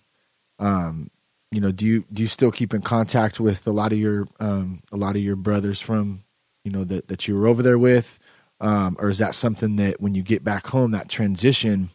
[0.60, 1.10] Um,
[1.52, 4.28] you know, do you do you still keep in contact with a lot of your
[4.40, 6.24] um, a lot of your brothers from
[6.64, 8.20] you know that that you were over there with?
[8.60, 11.90] Um, or is that something that when you get back home, that transition,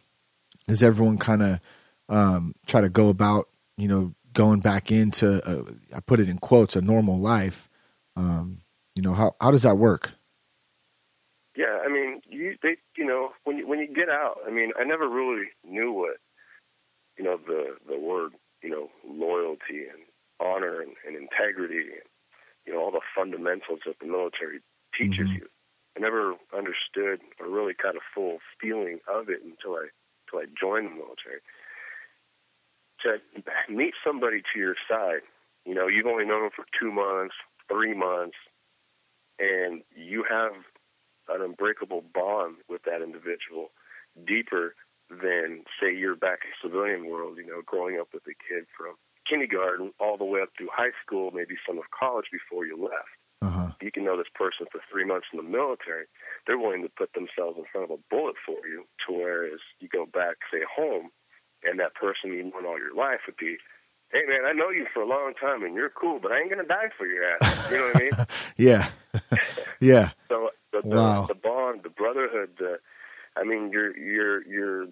[0.67, 1.59] does everyone kind of
[2.09, 3.47] um, try to go about,
[3.77, 7.69] you know, going back into, a, I put it in quotes, a normal life?
[8.15, 8.59] Um,
[8.95, 10.11] you know, how how does that work?
[11.55, 14.71] Yeah, I mean, you they you know when you when you get out, I mean,
[14.79, 16.17] I never really knew what
[17.17, 20.03] you know the the word you know loyalty and
[20.39, 22.07] honor and, and integrity and
[22.65, 24.59] you know all the fundamentals that the military
[24.97, 25.35] teaches Mhm.
[25.35, 25.47] you.
[25.95, 29.87] I never understood or really got a full feeling of it until I
[30.27, 31.41] until I joined the military.
[33.03, 35.21] To meet somebody to your side,
[35.65, 37.33] you know, you've only known them for two months,
[37.67, 38.37] three months,
[39.39, 40.53] and you have
[41.29, 43.71] an unbreakable bond with that individual,
[44.27, 44.75] deeper
[45.09, 47.37] than say you're back in civilian world.
[47.37, 48.95] You know, growing up with a kid from
[49.27, 53.20] kindergarten all the way up through high school, maybe some of college before you left.
[53.81, 56.05] You can know this person for three months in the military,
[56.47, 58.85] they're willing to put themselves in front of a bullet for you.
[59.07, 61.09] To whereas you go back, say, home,
[61.63, 63.57] and that person you've known all your life would be,
[64.11, 66.49] hey man, I know you for a long time and you're cool, but I ain't
[66.49, 67.43] gonna die for your ass.
[67.69, 68.17] You know what I mean?
[68.57, 68.89] Yeah,
[69.79, 71.25] yeah, So the, the, Wow.
[71.27, 72.79] the bond, the brotherhood, the,
[73.35, 74.85] I mean, you're you're you're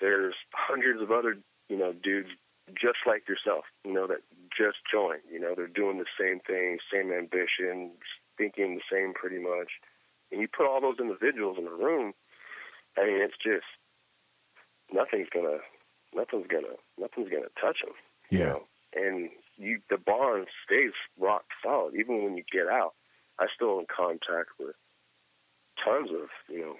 [0.00, 1.36] there's hundreds of other
[1.68, 2.28] you know dudes
[2.70, 4.22] just like yourself, you know, that
[4.56, 5.22] just joined.
[5.30, 7.92] You know, they're doing the same thing, same ambition,
[8.38, 9.70] thinking the same pretty much.
[10.30, 12.12] And you put all those individuals in a room,
[12.96, 13.66] I mean, it's just
[14.92, 15.58] nothing's gonna,
[16.14, 17.94] nothing's gonna, nothing's gonna touch them.
[18.30, 18.44] You Yeah.
[18.44, 18.62] know?
[18.94, 22.94] And you, the bond stays rock solid even when you get out.
[23.38, 24.76] I still in contact with
[25.82, 26.76] tons of you know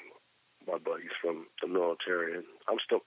[0.66, 3.00] my buddies from the military, and I'm still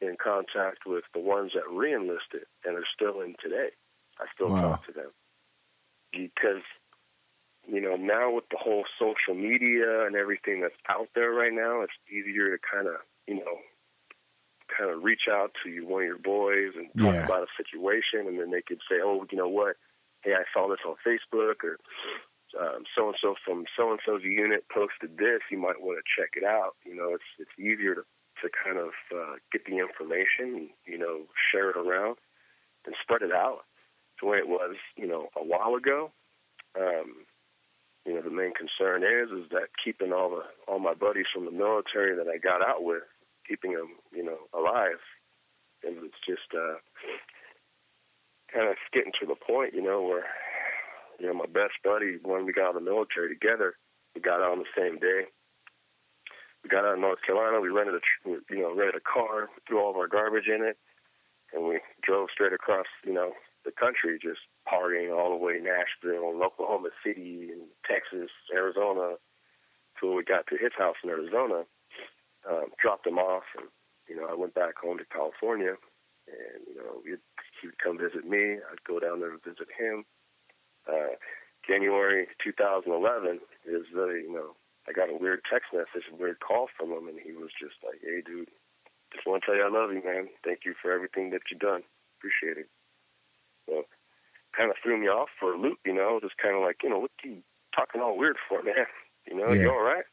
[0.00, 3.70] in contact with the ones that reenlisted and are still in today.
[4.18, 4.60] I still Wow.
[4.60, 5.10] talk to them
[6.12, 6.62] because
[7.68, 11.82] you know now with the whole social media and everything that's out there right now,
[11.82, 13.58] it's easier to kind of you know
[14.76, 17.24] kind of reach out to you, one of your boys and talk Yeah.
[17.24, 19.76] about a situation, and then they could say, "Oh, you know what?
[20.22, 21.78] Hey, I saw this on Facebook," or
[22.52, 25.40] so and so from so and so's unit posted this.
[25.50, 26.76] You might want to check it out.
[26.84, 28.02] You know, it's it's easier to
[28.42, 31.22] to kind of uh, get the information, you know,
[31.52, 32.16] share it around
[32.86, 33.60] and spread it out
[34.20, 36.10] the way it was, you know, a while ago.
[36.78, 37.26] Um,
[38.06, 41.44] you know, the main concern is is that keeping all the all my buddies from
[41.44, 43.02] the military that I got out with,
[43.46, 45.00] keeping them, you know, alive.
[45.84, 46.76] And it's just uh,
[48.52, 50.24] kind of getting to the point, you know, where
[51.18, 53.74] you know my best buddy when we got out of the military together,
[54.14, 55.28] we got out on the same day.
[56.62, 57.60] We got out of North Carolina.
[57.60, 60.76] We rented a you know rented a car, threw all of our garbage in it,
[61.52, 63.32] and we drove straight across you know
[63.64, 69.16] the country, just partying all the way Nashville and Oklahoma City and Texas, Arizona,
[69.98, 71.64] till we got to his house in Arizona.
[72.48, 73.68] Um, dropped him off, and
[74.08, 75.76] you know I went back home to California,
[76.26, 77.20] and you know he'd,
[77.60, 78.56] he would come visit me.
[78.56, 80.04] I'd go down there to visit him.
[80.88, 81.16] Uh,
[81.66, 84.56] January 2011 is the you know
[84.90, 87.78] I got a weird text message, a weird call from him, and he was just
[87.86, 88.50] like, "Hey, dude,
[89.14, 90.28] just want to tell you I love you, man.
[90.42, 91.82] Thank you for everything that you've done.
[92.18, 92.68] Appreciate it."
[93.66, 93.86] So,
[94.56, 96.18] kind of threw me off for a loop, you know.
[96.20, 97.42] Just kind of like, you know, what are you
[97.74, 98.86] talking all weird for, man?
[99.26, 99.62] You know, Yeah.
[99.62, 100.04] you all right?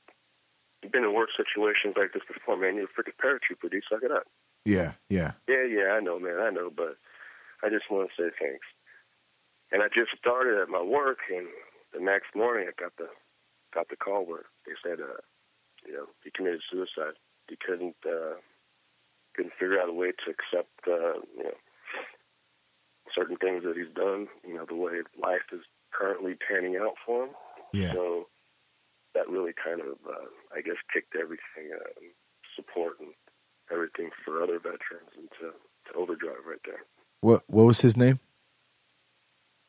[0.84, 2.76] You've been in worse situations like this before, man.
[2.76, 3.84] You're a freaking paratrooper, dude.
[3.90, 4.28] Suck it up.
[4.64, 6.38] Yeah, yeah, Yeah, yeah, I know, man.
[6.40, 6.98] I know, but
[7.64, 8.68] I just want to say thanks.
[9.72, 11.48] And I just started at my work, and
[11.94, 13.10] the next morning I got the
[13.74, 15.22] got the call where they said, uh,
[15.86, 17.16] you know, he committed suicide.
[17.50, 18.40] He couldn't uh,
[19.36, 21.58] couldn't figure out a way to accept, uh, you know,
[23.16, 24.28] certain things that he's done.
[24.46, 25.62] You know, the way life is
[25.94, 27.30] currently panning out for him.
[27.74, 27.94] yeah.
[27.94, 28.28] So
[29.16, 32.02] that really kind of, uh, I guess, kicked everything, uh,
[32.56, 33.10] support and
[33.72, 36.84] everything for other veterans into to overdrive right there.
[37.22, 38.20] What what was his name?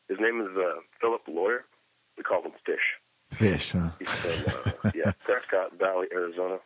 [0.08, 1.64] His name is uh, Philip Lawyer.
[2.16, 2.97] We call him Fish.
[3.38, 3.90] Fish, huh?
[4.00, 6.58] He's from uh, yeah Prescott Valley, Arizona.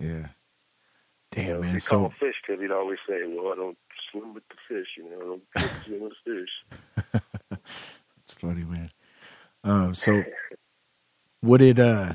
[0.00, 0.08] Yeah.
[0.08, 0.28] You
[1.30, 1.70] Damn know, man.
[1.74, 3.78] him So Fish because he'd always say, "Well, I don't
[4.10, 5.40] swim with the fish, you know.
[5.54, 6.46] I don't swim with the
[7.12, 7.60] fish."
[8.22, 8.90] it's funny, man.
[9.62, 9.94] Um.
[9.94, 10.24] So
[11.42, 12.14] what did uh?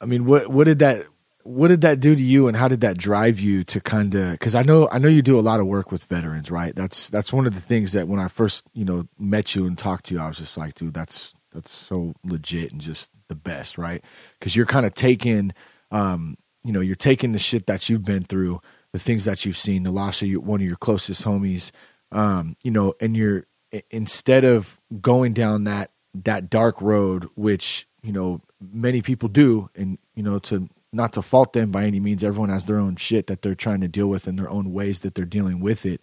[0.00, 1.04] I mean, what what did that
[1.42, 4.32] what did that do to you, and how did that drive you to kind of?
[4.32, 6.74] Because I know I know you do a lot of work with veterans, right?
[6.74, 9.76] That's that's one of the things that when I first you know met you and
[9.76, 13.34] talked to you, I was just like, dude, that's that's so legit and just the
[13.34, 14.02] best, right?
[14.38, 15.52] Because you're kind of taking,
[15.90, 18.60] um, you know, you're taking the shit that you've been through,
[18.92, 21.70] the things that you've seen, the loss of your, one of your closest homies,
[22.12, 23.46] um, you know, and you're
[23.90, 29.98] instead of going down that that dark road, which you know many people do, and
[30.14, 32.22] you know to not to fault them by any means.
[32.22, 35.00] Everyone has their own shit that they're trying to deal with in their own ways
[35.00, 36.00] that they're dealing with it.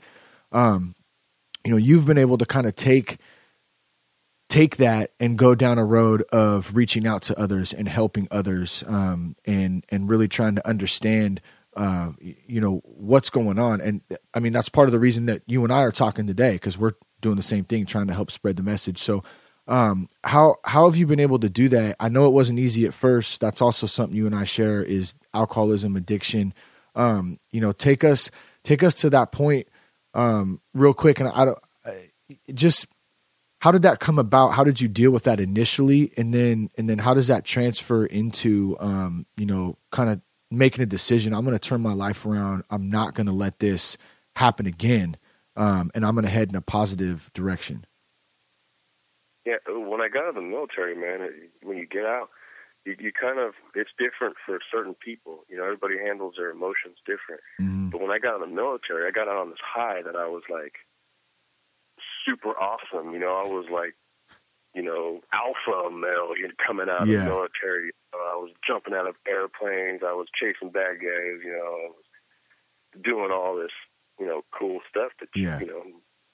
[0.52, 0.96] Um,
[1.66, 3.18] you know, you've been able to kind of take
[4.52, 8.84] take that and go down a road of reaching out to others and helping others
[8.86, 11.40] um, and and really trying to understand
[11.78, 13.80] uh, you know what's going on.
[13.80, 14.02] And
[14.34, 16.78] i mean that's part of the reason that you and i are talking today because
[16.78, 18.98] we're doing the same thing trying to help spread the message.
[18.98, 19.24] So
[19.70, 21.96] um, how how have you been able to do that?
[22.02, 23.40] I know it wasn't easy at first.
[23.40, 26.54] That's also something you and i share is alcoholism addiction.
[26.94, 28.30] Um, you know take us
[28.64, 29.70] take us to that point
[30.14, 31.22] um, real quick.
[31.22, 31.60] And i don't
[32.54, 32.88] just
[33.62, 36.90] how did that come about how did you deal with that initially and then and
[36.90, 41.46] then how does that transfer into um you know kind of making a decision i'm
[41.46, 43.98] going to turn my life around i'm not going to let this
[44.36, 45.16] happen again
[45.56, 47.86] um and i'm going to head in a positive direction
[49.46, 52.30] Yeah, when I got out of the military, man, it, when you get out,
[52.86, 55.46] you, you kind of it's different for certain people.
[55.50, 57.42] You know, everybody handles their emotions different.
[57.60, 57.90] mm-hmm.
[57.90, 60.16] But when I got out of the military, I got out on this high that
[60.16, 60.76] I was like
[62.26, 63.14] super awesome.
[63.14, 63.96] You know, I was like,
[64.74, 67.20] you know, alpha male you know, coming out Yeah.
[67.20, 67.92] of the military.
[68.14, 70.02] I was jumping out of airplanes.
[70.04, 71.40] I was chasing bad guys.
[71.44, 72.04] You know, I was
[73.04, 73.72] doing all this,
[74.20, 75.60] you know, cool stuff that Yeah.
[75.60, 75.84] you know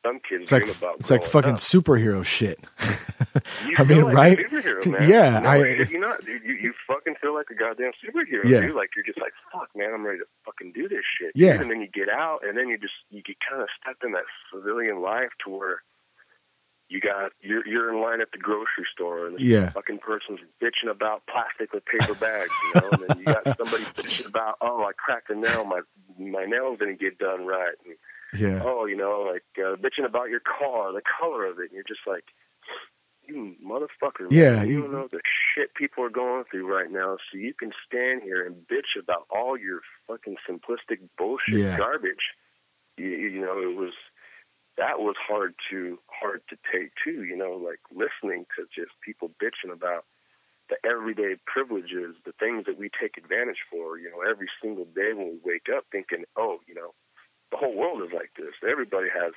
[0.08, 0.96] some kids it's like dream about.
[1.00, 1.60] it's like fucking up.
[1.60, 2.60] superhero shit
[3.78, 4.40] I mean, like right?
[4.40, 5.10] A superhero, man.
[5.10, 6.26] Yeah, no, I- shit, you not.
[6.28, 8.44] You, you fucking feel like a goddamn superhero.
[8.46, 8.62] Yeah.
[8.62, 8.76] Dude.
[8.76, 9.92] Like you're just like, fuck, man.
[9.94, 11.32] I'm ready to fucking do this shit.
[11.36, 11.54] Yeah.
[11.54, 11.62] dude.
[11.64, 14.12] And then you get out, and then you just you get kind of stuck in
[14.14, 15.84] that civilian life to where
[16.90, 19.70] you got you're you're in line at the grocery store, and this Yeah.
[19.72, 22.90] fucking person's bitching about plastic with paper bags, you know.
[22.92, 25.82] and then you got somebody bitching about, oh, I cracked a nail, my
[26.18, 27.76] my nails didn't get done right.
[27.86, 27.96] And,
[28.40, 31.72] yeah oh, you know, like uh, bitching about your car, the color of it, and
[31.74, 32.26] you're just like,
[33.28, 34.22] you motherfucker.
[34.22, 35.22] man, Yeah, you, you- don't know the
[35.56, 39.28] shit people are going through right now, so you can stand here and bitch about
[39.30, 41.78] all your fucking simplistic bullshit Yeah.
[41.78, 42.34] garbage.
[42.98, 43.94] You, you know, it was
[44.78, 47.24] that was hard to hard to take too.
[47.24, 50.06] You know, like listening to just people bitching about
[50.70, 53.98] the everyday privileges, the things that we take advantage for.
[53.98, 56.94] You know, every single day when we wake up, thinking, oh, you know,
[57.52, 58.54] the whole world is like this.
[58.70, 59.34] Everybody has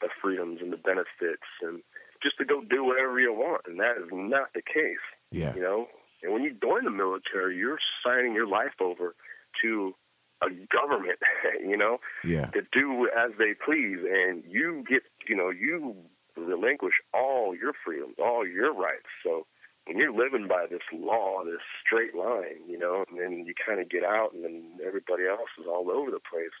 [0.00, 1.82] the freedoms and the benefits, and
[2.22, 5.04] just to go do whatever you want, and that is not the case.
[5.30, 5.86] yeah You know,
[6.22, 9.14] and when you join the military, you're signing your life over
[9.62, 9.94] to
[10.42, 11.18] a government.
[11.62, 15.94] You know, yeah to do as they please, and you get, you know, you
[16.36, 19.08] relinquish all your freedoms, all your rights.
[19.24, 19.46] So
[19.86, 23.80] when you're living by this law, this straight line, you know, and then you kind
[23.80, 26.56] of get out, and then everybody else is all over the place.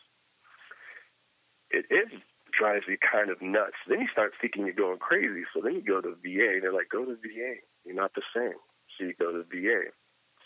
[1.72, 2.12] It is
[2.52, 3.80] drives you kind of nuts.
[3.88, 5.44] Then you start thinking you're going crazy.
[5.54, 6.60] So then you go to VA.
[6.60, 7.64] They're like, go to VA.
[7.84, 8.60] You're not the same.
[8.94, 9.88] So you go to VA.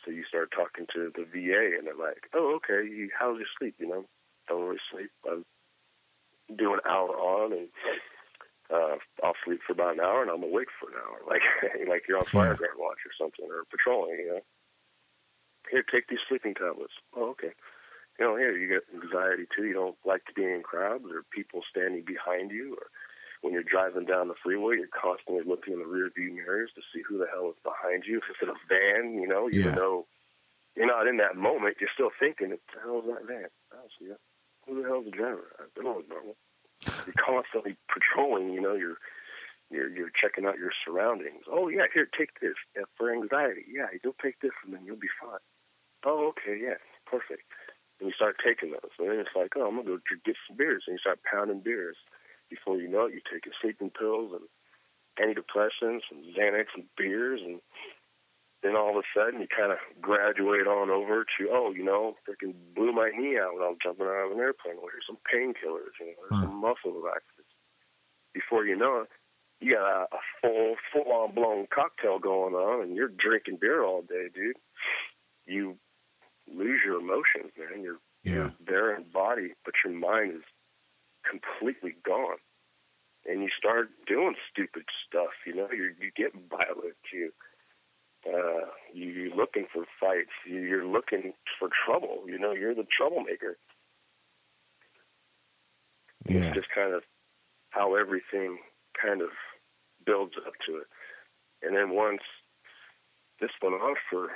[0.04, 2.86] So you start talking to the VA, and they're like, oh, okay.
[2.88, 3.74] You, how's your sleep?
[3.78, 4.04] You know,
[4.48, 5.10] don't really sleep.
[5.26, 5.42] I
[6.56, 7.68] do an hour on, and
[8.72, 11.42] uh, I'll sleep for about an hour and I'm awake for an hour, like
[11.88, 14.18] like you're on fire guard watch or something or patrolling.
[14.18, 14.40] You know,
[15.70, 16.94] here, take these sleeping tablets.
[17.16, 17.52] Oh, okay.
[18.18, 19.64] You know, here you get anxiety too.
[19.64, 22.86] You don't like to be in crowds or people standing behind you, or
[23.42, 26.82] when you're driving down the freeway, you're constantly looking in the rear view mirrors to
[26.92, 28.18] see who the hell is behind you.
[28.18, 29.74] If it's in a van, you know, even Yeah.
[29.74, 30.06] though
[30.74, 33.48] you're not in that moment, you're still thinking, "What the hell is that van?
[33.72, 34.20] I don't see it.
[34.66, 35.54] Who the hell's the driver?
[35.58, 36.00] I don't know.
[36.08, 36.36] normal."
[37.06, 38.50] You're constantly patrolling.
[38.52, 38.98] You know, you're
[39.70, 41.44] you're you're checking out your surroundings.
[41.48, 43.64] Oh yeah, here, take this yeah, for anxiety.
[43.68, 45.40] Yeah, you'll take this, and then you'll be fine.
[46.04, 46.76] Oh, okay, yeah,
[47.06, 47.42] perfect.
[47.98, 50.56] And you start taking those, and then it's like, oh, I'm gonna go get some
[50.56, 51.96] beers, and you start pounding beers.
[52.50, 54.46] Before you know it, you're taking sleeping pills and
[55.18, 57.60] antidepressants and Xanax and beers, and
[58.62, 62.16] then all of a sudden you kind of graduate on over to, oh, you know,
[62.28, 64.76] freaking blew my knee out when I was jumping out of an airplane.
[64.76, 66.60] Well, here's some painkillers, you know, there's some hmm.
[66.60, 67.52] muscle relaxants.
[68.34, 69.08] Before you know it,
[69.60, 73.82] you got a, a full, full on blown cocktail going on, and you're drinking beer
[73.82, 74.56] all day, dude.
[75.46, 75.76] You
[76.52, 77.82] lose your emotions, man.
[77.82, 78.32] You're Yeah.
[78.34, 80.42] you're there in body, but your mind is
[81.28, 82.38] completely gone.
[83.28, 87.32] And you start doing stupid stuff, you know, you you get violent, you
[88.26, 92.86] uh you, you're looking for fights, you, you're looking for trouble, you know, you're the
[92.96, 93.56] troublemaker.
[96.28, 96.40] Yeah.
[96.46, 97.02] It's just kind of
[97.70, 98.58] how everything
[99.00, 99.30] kind of
[100.04, 100.86] builds up to it.
[101.62, 102.22] And then once
[103.40, 104.30] this went on for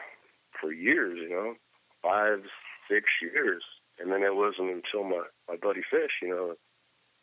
[0.61, 1.55] for years, you know,
[2.02, 2.40] five,
[2.88, 3.62] six years.
[3.98, 6.54] And then it wasn't until my, my buddy Fish, you know,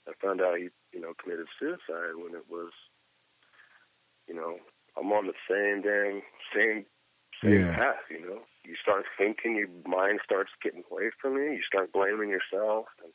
[0.08, 2.72] I found out he, you know, committed suicide when it was
[4.28, 4.58] you know,
[4.98, 6.22] I'm on the same damn
[6.54, 6.86] same
[7.44, 7.72] same Yeah.
[7.72, 8.42] path, you know.
[8.66, 13.14] You start thinking, your mind starts getting away from you, you start blaming yourself and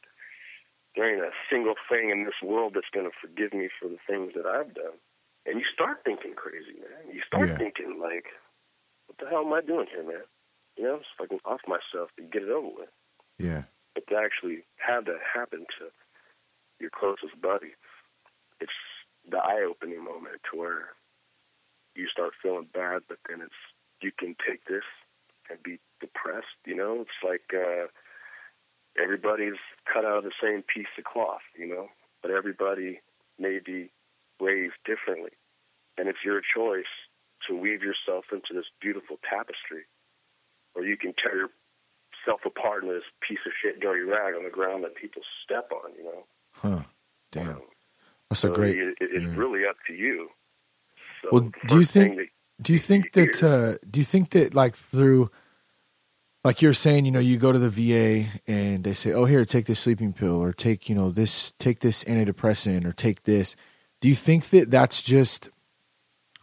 [0.96, 3.98] there ain't a single thing in this world that's going to forgive me for the
[4.06, 5.00] things that I've done.
[5.46, 7.14] And you start thinking crazy, man.
[7.14, 7.56] You start Yeah.
[7.56, 8.26] thinking like,
[9.06, 10.24] what the hell am I doing here, man?
[10.76, 12.88] You know, I can off myself and get it over with.
[13.38, 13.64] Yeah.
[13.94, 15.86] But to actually have that happen to
[16.80, 17.74] your closest buddy,
[18.60, 18.72] it's
[19.28, 20.88] the eye-opening moment to where
[21.94, 23.60] you start feeling bad, but then it's
[24.00, 24.84] you can take this
[25.50, 26.56] and be depressed.
[26.64, 27.86] You know, it's like uh,
[29.00, 29.60] everybody's
[29.92, 31.44] cut out of the same piece of cloth.
[31.56, 31.88] You know,
[32.22, 33.00] but everybody
[33.38, 33.90] may be
[34.40, 35.32] raised differently,
[35.98, 36.90] and it's your choice
[37.48, 39.84] to weave yourself into this beautiful tapestry,
[40.74, 41.48] or you can tear
[42.26, 45.70] yourself apart in this piece of shit dirty rag on the ground that people step
[45.72, 45.92] on.
[45.96, 46.24] You know.
[46.52, 46.82] Huh.
[47.32, 47.48] Damn.
[47.50, 47.60] Um,
[48.30, 48.78] That's so a great.
[48.78, 49.32] It, it- it's yeah.
[49.36, 50.28] really up to you.
[51.22, 52.30] So Well, do you think-
[52.60, 53.42] Do you think you that?
[53.42, 55.30] Uh, do you think that like through,
[56.44, 59.44] like you're saying, you know, you go to the VA and they say, "Oh, here,
[59.44, 63.56] take this sleeping pill, or take, you know, this, take this antidepressant, or take this."
[64.00, 65.48] Do you think that that's just?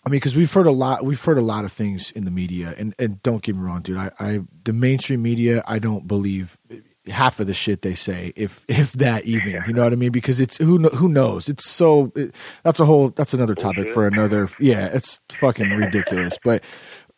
[0.09, 2.31] I mean, because we've heard a lot, we've heard a lot of things in the
[2.31, 3.95] media, and and don't get me wrong, dude.
[3.95, 6.57] I, I the mainstream media, I don't believe
[7.05, 10.11] half of the shit they say, if if that even, you know what I mean?
[10.11, 11.47] Because it's who who knows?
[11.47, 14.49] It's so it, that's a whole that's another topic for another.
[14.59, 16.39] Yeah, it's fucking ridiculous.
[16.43, 16.63] But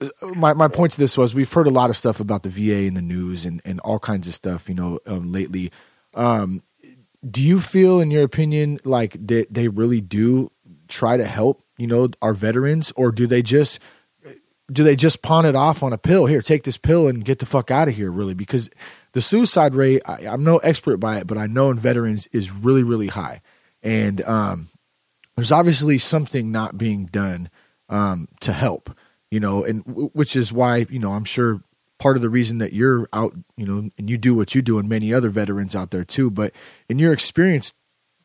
[0.01, 2.49] uh, my my point to this was we've heard a lot of stuff about the
[2.49, 5.71] VA in the news and and all kinds of stuff, you know, um, lately.
[6.13, 6.62] Um,
[7.30, 10.51] do you feel, in your opinion, like that they really do
[10.91, 13.80] try to help, you know, our veterans, or do they just
[14.71, 16.25] do they just pawn it off on a pill?
[16.25, 18.34] Here, take this pill and get the fuck out of here, really?
[18.34, 18.69] Because
[19.12, 22.51] the suicide rate, I, I'm no expert by it, but I know in veterans is
[22.51, 23.41] really, really high.
[23.84, 24.69] And um,
[25.36, 27.49] there's obviously something not being done
[27.89, 28.95] um, to help,
[29.30, 31.62] you know, and w- which is why, you know, I'm sure
[31.99, 34.80] part of the reason that you're out, you know, and you do what you do
[34.80, 36.32] and many other veterans out there too.
[36.32, 36.54] But
[36.88, 37.73] in your experience,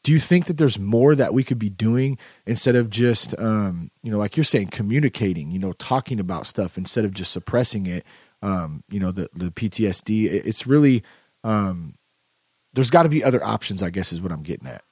[0.06, 2.16] do you think that there's more that we could be doing
[2.46, 6.78] instead of just um, you know like you're saying communicating you know talking about stuff
[6.78, 8.06] instead of just suppressing it
[8.40, 11.02] um, you know the the ptsd it- it's really
[11.42, 11.96] um,
[12.72, 14.84] there's got to be other options i guess is what i'm getting at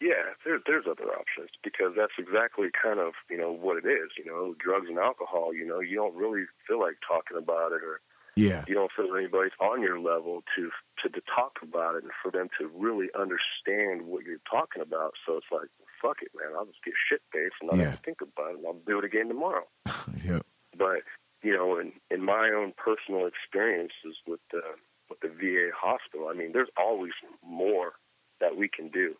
[0.00, 4.10] Yeah, there, there's other options because that's exactly kind of you know what it is.
[4.18, 5.54] You know, drugs and alcohol.
[5.54, 8.00] You know, you don't really feel like talking about it, or
[8.34, 10.70] yeah you don't feel anybody's on your level to
[11.06, 15.12] to, to talk about it and for them to really understand what you're talking about.
[15.26, 15.68] So it's like,
[16.02, 16.52] fuck it, man.
[16.56, 17.90] I'll just get shit faced and I'll Yeah.
[17.90, 18.56] have to think about it.
[18.58, 19.64] and I'll do it again tomorrow.
[20.24, 20.40] yeah
[20.76, 21.02] but
[21.42, 24.62] you know, in in my own personal experiences with the
[25.08, 27.12] with the VA hospital, I mean, there's always
[27.44, 27.92] more
[28.40, 29.14] that we can do.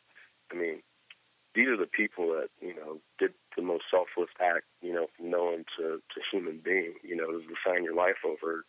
[0.50, 0.82] I mean,
[1.54, 5.30] these are the people that you know did the most selfless act, you know, from
[5.30, 6.94] known to to human being.
[7.02, 8.64] You know, to sign your life over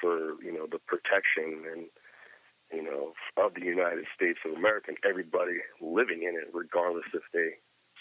[0.00, 1.86] for you know the protection and
[2.72, 3.12] you know
[3.42, 7.50] of the United States of America and everybody living in it, regardless if they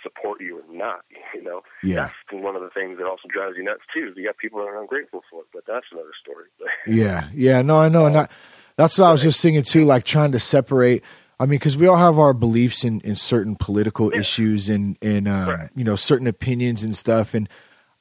[0.03, 1.01] support you or not.
[1.35, 2.09] You know, Yeah.
[2.31, 4.09] that's one of the things that also drives you nuts too.
[4.11, 6.45] is You got people that are ungrateful for it, but that's another story.
[6.87, 8.31] Yeah, yeah, no, I know, and that,
[8.75, 11.03] that's what I was just thinking too, like trying to separate.
[11.39, 15.27] I mean, because we all have our beliefs in, in certain political issues and and
[15.27, 15.69] uh, Right.
[15.75, 17.47] you know certain opinions and stuff, and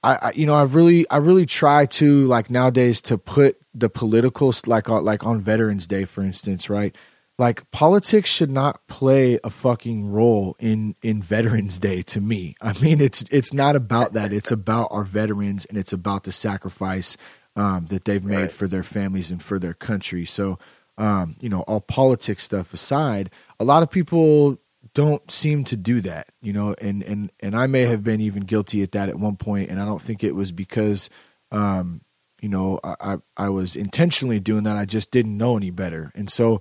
[0.03, 3.89] I, I you know I really I really try to like nowadays to put the
[3.89, 6.95] political like on, like on Veterans Day, for instance, right?
[7.39, 12.55] Like politics should not play a fucking role in in Veterans Day to me.
[12.61, 14.33] I mean, it's it's not about that.
[14.33, 17.17] It's about our veterans and it's about the sacrifice
[17.57, 18.53] um, that they've made Right.
[18.53, 20.25] for their families and for their country.
[20.25, 20.59] So,
[20.99, 24.59] um, you know, all politics stuff aside, a lot of people
[24.95, 28.43] don't seem to do that, you know, and, and, and I may have been even
[28.43, 31.11] guilty at that at one point, And I don't think it was because,
[31.51, 32.03] um,
[32.41, 34.77] you know, I, I, I was intentionally doing that.
[34.77, 36.11] I just didn't know any better.
[36.15, 36.61] And so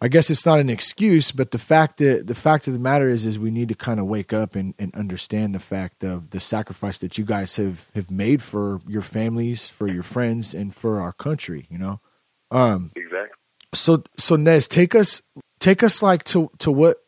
[0.00, 3.08] I guess it's not an excuse, but the fact that the fact of the matter
[3.08, 6.30] is, is we need to kind of wake up and, and understand the fact of
[6.30, 10.74] the sacrifice that you guys have, have made for your families, for your friends, and
[10.74, 11.66] for our country.
[11.70, 12.00] You know,
[12.50, 13.36] um, exactly.
[13.72, 15.22] so so Nez, take us
[15.60, 16.98] take us like to to what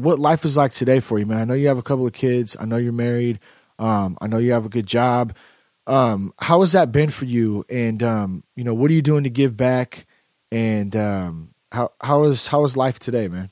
[0.00, 1.38] what life is like today for you, man.
[1.38, 2.56] I know you have a couple of kids.
[2.58, 3.40] I know you're married.
[3.78, 5.34] Um, I know you have a good job.
[5.86, 7.64] Um, how has that been for you?
[7.68, 10.06] And um, you know, what are you doing to give back?
[10.50, 13.50] And um, how how is how is life today, man?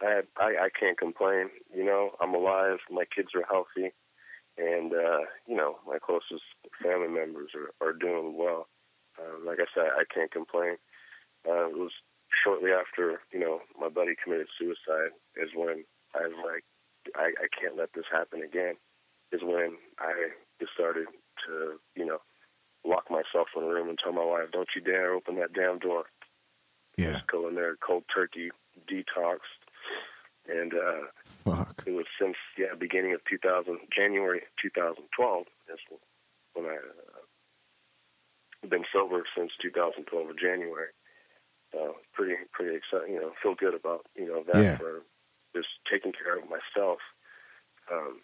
[0.00, 1.50] I, I I can't complain.
[1.74, 2.78] You know, I'm alive.
[2.90, 3.92] My kids are healthy,
[4.58, 6.44] and uh, you know, my closest
[6.82, 8.68] family members are are doing well.
[9.18, 10.76] Um, like I said, I can't complain.
[11.48, 11.92] Uh, it was
[12.42, 16.64] shortly after you know my buddy committed suicide is when I was like,
[17.16, 18.74] I, I can't let this happen again.
[19.32, 20.30] Is when I
[20.74, 21.06] started
[21.46, 22.18] to you know
[22.84, 25.78] lock myself in a room and tell my wife, "Don't you dare open that damn
[25.78, 26.04] door."
[26.96, 28.50] Yeah, Just go in there, cold turkey,
[28.88, 29.38] detox,
[30.48, 31.06] and uh,
[31.44, 31.82] fuck.
[31.86, 35.78] it was since yeah beginning of 2000 January 2012 is
[36.54, 40.88] when I uh, been sober since 2012 of January.
[41.74, 43.14] So pretty pretty exciting.
[43.14, 44.76] You know, feel good about you know that Yeah.
[44.78, 45.02] for
[45.54, 46.98] just taking care of myself.
[47.90, 48.20] Um,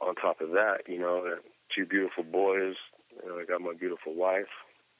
[0.00, 1.36] on top of that, you know,
[1.74, 2.74] two beautiful boys.
[3.22, 4.50] You know, I got my beautiful wife.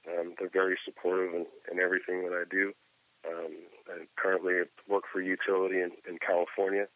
[0.09, 2.73] Um, they're very supportive in, in everything that I do.
[3.27, 3.53] Um,
[3.89, 4.55] I currently
[4.89, 6.87] work for utility in, in California,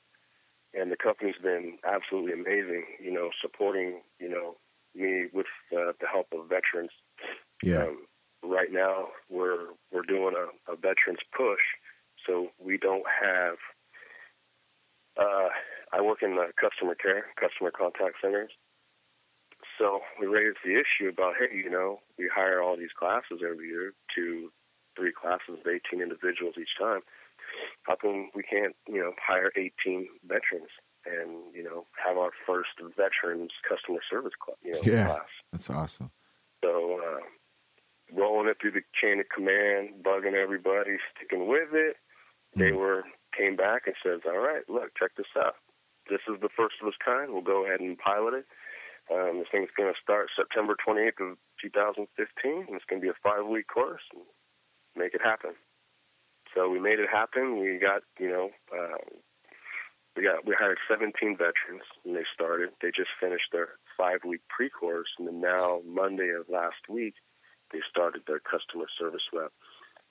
[0.75, 2.85] and the company's been absolutely amazing.
[3.03, 4.57] You know, supporting you know
[4.95, 6.91] me with uh, the help of veterans.
[7.63, 8.07] Yeah, Um,
[8.49, 11.61] right now, we're we're doing a, a veterans push,
[12.27, 13.57] so we don't have.
[15.17, 15.49] Uh,
[15.93, 18.51] I work in the customer care, customer contact centers.
[19.79, 23.69] So we raised the issue about, hey, you know, we hire all these classes every
[23.69, 24.53] year, two,
[24.97, 27.01] three classes of 18 individuals each time.
[27.85, 30.69] How come we can't, you know, hire 18 veterans
[31.07, 35.07] and, you know, have our first veterans customer service class, you know, Yeah.
[35.07, 35.29] class?
[35.53, 36.11] that's awesome.
[36.65, 37.21] So uh,
[38.13, 41.97] rolling it through the chain of command, bugging everybody, sticking with it.
[42.55, 42.79] They Mm.
[42.79, 45.57] were came back and says, "All right, look, check this out.
[46.09, 47.33] This is the first of its kind.
[47.33, 48.47] We'll go ahead and pilot it.
[49.11, 53.11] Um, this thing's going to start September 28th of 2015, and it's going to be
[53.11, 54.03] a five-week course.
[54.13, 54.25] And
[54.95, 55.57] make it happen."
[56.55, 57.61] So we made it happen.
[57.61, 58.97] We got, you know, uh,
[60.17, 62.71] we got we hired 17 veterans when they started.
[62.81, 67.15] They just finished their five-week pre-course, and then now Monday of last week,
[67.77, 69.53] they started their customer service rep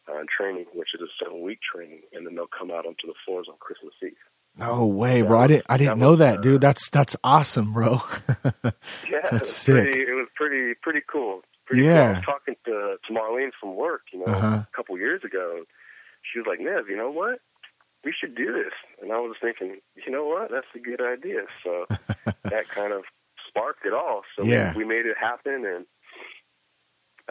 [0.07, 3.47] uh, training, which is a seven-week training, and then they'll come out onto the floors
[3.49, 4.13] on Christmas Eve.
[4.57, 5.39] No way, bro.
[5.39, 6.61] I didn't I didn't that know was, that, dude.
[6.61, 7.97] That's that's awesome, bro.
[9.09, 9.83] Yeah, That's it sick.
[9.91, 11.41] Pretty, it was pretty pretty cool.
[11.65, 11.93] Pretty Yeah.
[11.93, 12.03] Cool.
[12.05, 14.47] I was talking to, to Marlene from work, you know, Uh-huh.
[14.63, 15.63] a couple years ago.
[16.31, 17.39] She was like, "Nev, you know what?
[18.05, 20.51] We should do this." And I was thinking, you know what?
[20.51, 21.41] That's a good idea.
[21.63, 21.85] So
[22.43, 23.03] that kind of
[23.47, 24.21] sparked it all.
[24.37, 24.73] So Yeah.
[24.73, 25.85] we, we made it happen, and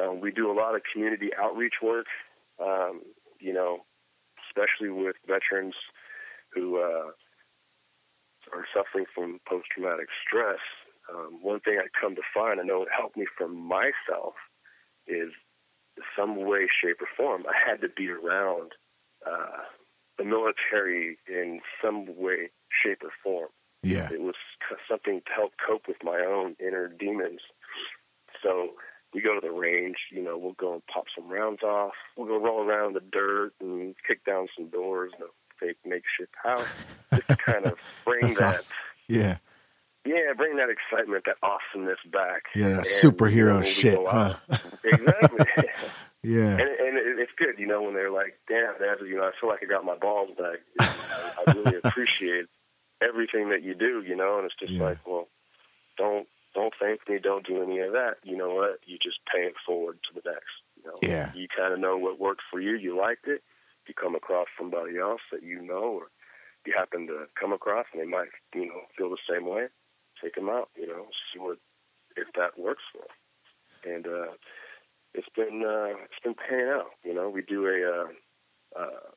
[0.00, 2.06] um, we do a lot of community outreach work.
[2.60, 3.02] Um,
[3.40, 3.84] you know,
[4.48, 5.74] especially with veterans
[6.54, 7.10] who uh,
[8.52, 10.60] are suffering from post-traumatic stress.
[11.12, 14.34] Um, one thing I come to find, I know it helped me for myself,
[15.06, 15.32] is
[16.16, 17.44] some way, shape, or form.
[17.46, 18.72] I had to be around
[19.26, 19.64] uh,
[20.18, 22.50] the military in some way,
[22.82, 23.48] shape, or form.
[23.82, 24.08] yeah.
[24.10, 24.34] It was
[24.88, 27.40] something to help cope with my own inner demons.
[28.42, 28.73] So
[29.14, 31.92] we go to the range, you know, we'll go and pop some rounds off.
[32.16, 35.28] We'll go roll around the dirt and kick down some doors in a
[35.60, 36.68] fake makeshift house.
[37.14, 38.72] Just to kind of bring that, awesome.
[39.06, 39.36] Yeah.
[40.04, 42.44] yeah, bring that excitement, that awesomeness back.
[42.56, 44.34] Yeah, that And, superhero you know, shit, huh?
[44.84, 45.46] exactly.
[46.26, 46.52] Yeah.
[46.52, 49.32] And, and it- it's good, you know, when they're like, "Damn, Dad, you know, I
[49.38, 52.46] feel like I got my balls back." I, I really appreciate
[53.02, 54.84] everything that you do, you know, and it's just Yeah.
[54.84, 55.28] like, well,
[55.98, 58.16] don't don't thank me, don't do any of that.
[58.22, 58.80] You know what?
[58.86, 60.54] You just pay it forward to the next.
[60.76, 61.32] You know, Yeah.
[61.34, 62.76] you kind of know what worked for you.
[62.76, 63.42] You liked it.
[63.82, 66.10] If you come across somebody else that you know, or
[66.64, 69.66] you happen to come across, and they might, you know, feel the same way,
[70.22, 70.70] take them out.
[70.76, 71.58] You know, see what
[72.16, 73.94] if that works for them.
[73.94, 74.32] And uh,
[75.12, 76.92] it's been uh, it's been paying out.
[77.04, 78.04] You know, we do a
[78.78, 79.10] uh, uh,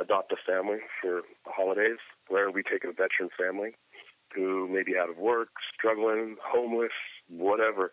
[0.00, 1.98] adopt a family for the holidays,
[2.28, 3.74] where we take a veteran family
[4.34, 6.92] who may be out of work, struggling, homeless,
[7.28, 7.92] whatever.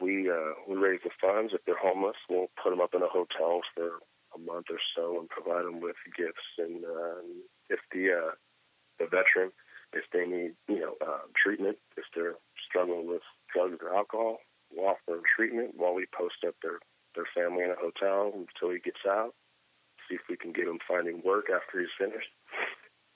[0.00, 1.52] We uh, we raise the funds.
[1.54, 4.00] If they're homeless, we'll put them up in a hotel for
[4.34, 6.58] a month or so and provide them with gifts.
[6.58, 7.20] And uh,
[7.68, 8.32] if the uh,
[8.98, 9.52] the veteran,
[9.92, 12.34] if they need you know uh, treatment, if they're
[12.68, 13.22] struggling with
[13.54, 14.38] drugs or alcohol,
[14.74, 16.80] we'll offer them treatment while we post up their
[17.14, 19.34] their family in a hotel until he gets out.
[20.08, 22.32] See if we can get him finding work after he's finished.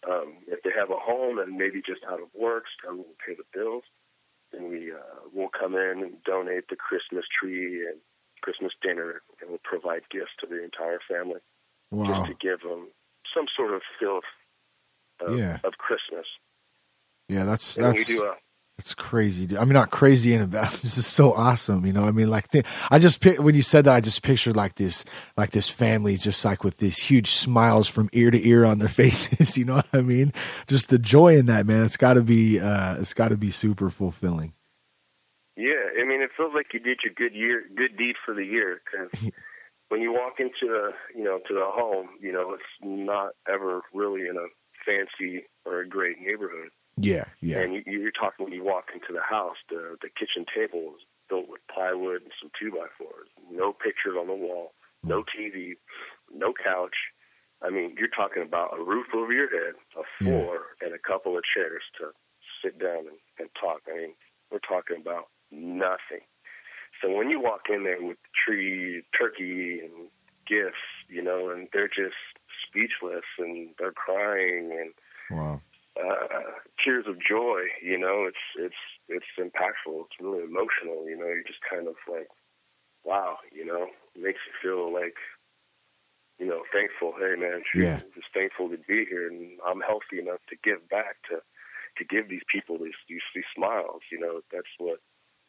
[0.09, 3.35] Um, if they have a home and maybe just out of work, struggling to pay
[3.35, 3.83] the bills,
[4.53, 7.99] then we uh, will come in and donate the Christmas tree and
[8.43, 11.41] Christmas dinner, and we'll provide gifts to the entire family
[11.91, 12.07] Wow.
[12.07, 12.89] just to give them
[13.35, 14.21] some sort of feel
[15.21, 15.59] of, of, Yeah.
[15.65, 16.27] of Christmas.
[17.29, 18.37] Yeah, that's And we that's do a
[18.79, 19.47] It's crazy.
[19.47, 19.59] Dude.
[19.59, 20.69] I mean, not crazy in a bad.
[20.69, 21.87] This is so awesome.
[21.87, 24.23] You know, I mean, like th- I just pic- when you said that, I just
[24.23, 25.05] pictured like this,
[25.37, 28.89] like this family, just like with these huge smiles from ear to ear on their
[29.03, 29.57] faces.
[29.57, 30.33] You know what I mean?
[30.67, 31.85] Just the joy in that, man.
[31.85, 34.53] It's got to be, uh, it's got to be super fulfilling.
[35.57, 38.45] Yeah, I mean, it feels like you did your good year, good deed for the
[38.45, 38.83] year.
[38.85, 39.31] Because
[39.89, 43.81] when you walk into the, you know, to the home, you know, it's not ever
[43.95, 44.49] really in a
[44.85, 46.69] fancy or a great neighborhood.
[46.99, 50.47] Yeah, yeah, And you, you're talking when you walk into the house, the the kitchen
[50.55, 53.29] table is built with plywood and some two by fours.
[53.51, 54.73] No pictures on the wall,
[55.03, 55.27] no mm.
[55.39, 55.77] TV,
[56.35, 56.97] no couch.
[57.63, 61.37] I mean, you're talking about a roof over your head, a floor, and a couple
[61.37, 62.11] of chairs to
[62.63, 63.81] sit down and, and talk.
[63.89, 64.15] I mean,
[64.51, 66.25] we're talking about nothing.
[67.03, 70.09] So when you walk in there with tree, turkey, and
[70.47, 72.17] gifts, you know, and they're just
[72.67, 74.93] speechless and they're crying and
[75.31, 75.61] wow.
[75.97, 77.63] Uh, tears of joy.
[77.83, 80.07] You know, it's it's it's impactful.
[80.07, 81.09] It's really emotional.
[81.09, 82.29] You know, you're just kind of like,
[83.05, 83.39] wow.
[83.53, 85.17] You know, it makes you feel like,
[86.39, 87.15] you know, thankful.
[87.19, 88.01] Hey, man, shoot, Yeah.
[88.15, 91.41] Just thankful to be here, and I'm healthy enough to give back to
[91.99, 94.03] to give these people these these, these smiles.
[94.13, 95.01] You know, that's what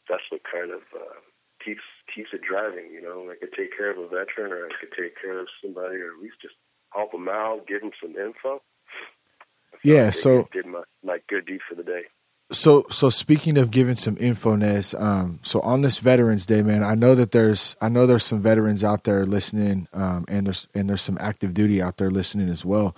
[0.10, 1.20] that's what kind of uh,
[1.64, 1.84] keeps
[2.14, 2.92] keeps it driving.
[2.92, 5.48] You know, I could take care of a veteran, or I could take care of
[5.62, 6.56] somebody, or at least just
[6.94, 8.62] help them out, give them some info.
[9.84, 12.04] Yeah, so- did my my good deed for the day.
[12.50, 16.82] So, so speaking of giving some info, Nez, um, so on this Veterans Day, man,
[16.82, 20.66] I know that there's, I know there's some veterans out there listening, um, and there's,
[20.74, 22.96] and there's some active duty out there listening as well.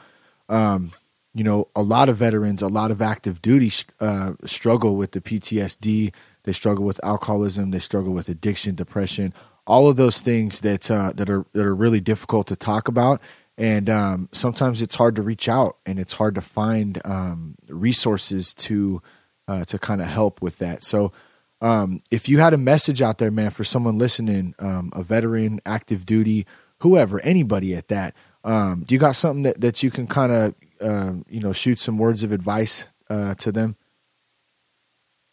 [0.49, 0.91] Um,
[1.33, 5.21] you know, a lot of veterans, a lot of active duty, uh, struggle with the
[5.21, 6.13] PTSD.
[6.43, 7.71] They struggle with alcoholism.
[7.71, 9.33] They struggle with addiction, depression,
[9.65, 13.19] all of those things that, uh, that are, that are really difficult to talk about.
[13.59, 18.53] And, um, sometimes it's hard to reach out and it's hard to find, um, resources
[18.55, 19.01] to,
[19.47, 20.81] uh, to kind of help with that.
[20.81, 21.11] So,
[21.61, 25.59] um, if you had a message out there, man, for someone listening, um, a veteran,
[25.65, 26.47] active duty,
[26.79, 30.55] whoever, anybody at that, um, do you got something that, that you can kind of,
[30.79, 33.75] um, you know, shoot some words of advice uh, to them?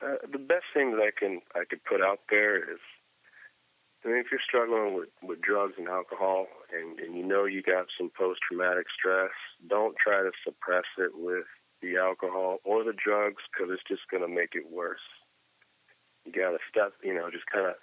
[0.02, 2.80] Uh, the best thing that I can I could put out there is,
[4.06, 7.60] I mean, if you're struggling with with drugs and alcohol, and and you know you
[7.60, 9.34] got some post traumatic stress,
[9.68, 11.44] don't try to suppress it with
[11.82, 15.02] the alcohol or the drugs because it's just going to make it worse.
[16.24, 17.74] You got to step, you know, just kind of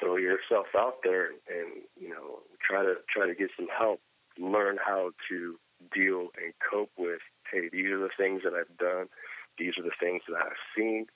[0.00, 4.00] throw yourself out there and you know try to try to get some help.
[4.38, 5.56] Learn how to
[5.94, 7.20] deal and cope with.
[7.50, 9.06] Hey, these are the things that I've done.
[9.58, 11.06] These are the things that I've seen.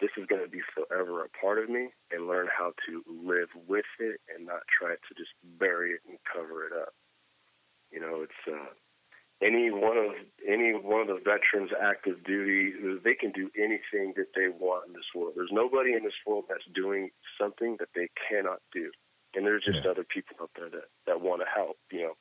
[0.00, 3.48] This is going to be forever a part of me, and learn how to live
[3.68, 6.94] with it and not try to just bury it and cover it up.
[7.92, 8.72] You know, it's uh,
[9.42, 10.12] any one of
[10.46, 12.72] any one of the veterans active duty.
[13.02, 15.34] They can do anything that they want in this world.
[15.36, 18.90] There's nobody in this world that's doing something that they cannot do,
[19.34, 19.90] and there's just Yeah.
[19.90, 21.78] other people out there that that want to help.
[21.90, 22.16] You know,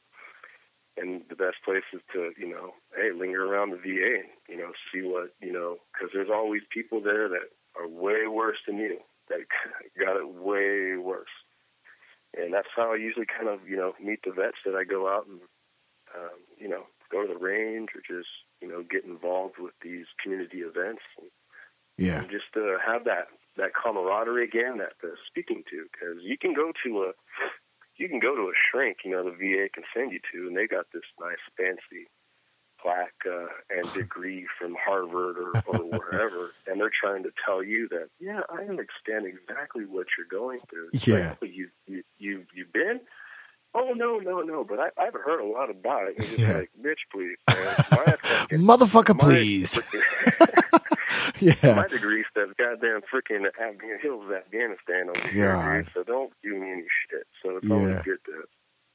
[0.98, 4.58] and the best place is to you know, hey, linger around the VA and you
[4.58, 7.50] know, see what you know, because there's always people there that
[7.80, 9.00] are way worse than you.
[9.30, 9.40] That
[10.00, 11.28] got it way worse.
[12.38, 15.08] And that's how I usually kind of you know meet the vets that I go
[15.08, 15.40] out and
[16.16, 18.30] um, you know go to the range or just
[18.62, 21.02] you know get involved with these community events.
[21.18, 21.30] And,
[21.98, 23.28] Yeah, and just uh, have that
[23.58, 27.12] that camaraderie again that the speaking to because you can go to a
[27.98, 30.56] you can go to a shrink you know the VA can send you to and
[30.56, 32.08] they got this nice fancy
[32.82, 37.88] plaque uh, and degree from Harvard or, or wherever, and they're trying to tell you
[37.90, 40.90] that, yeah, I understand exactly what you're going through.
[40.94, 41.36] Yeah.
[41.42, 43.02] Like, you, you, you, you've been?
[43.76, 46.18] Oh, no, no, no, but I, I've heard a lot about it.
[46.18, 46.54] Just Yeah.
[46.60, 47.38] like, bitch, please,
[48.50, 49.80] Motherfucker, my please.
[51.40, 51.76] yeah.
[51.76, 55.84] my degree says goddamn freaking Afghan hills of Afghanistan God.
[55.84, 55.94] dude.
[55.94, 57.28] So don't do me any shit.
[57.44, 57.74] So it's Yeah.
[57.76, 58.44] always good to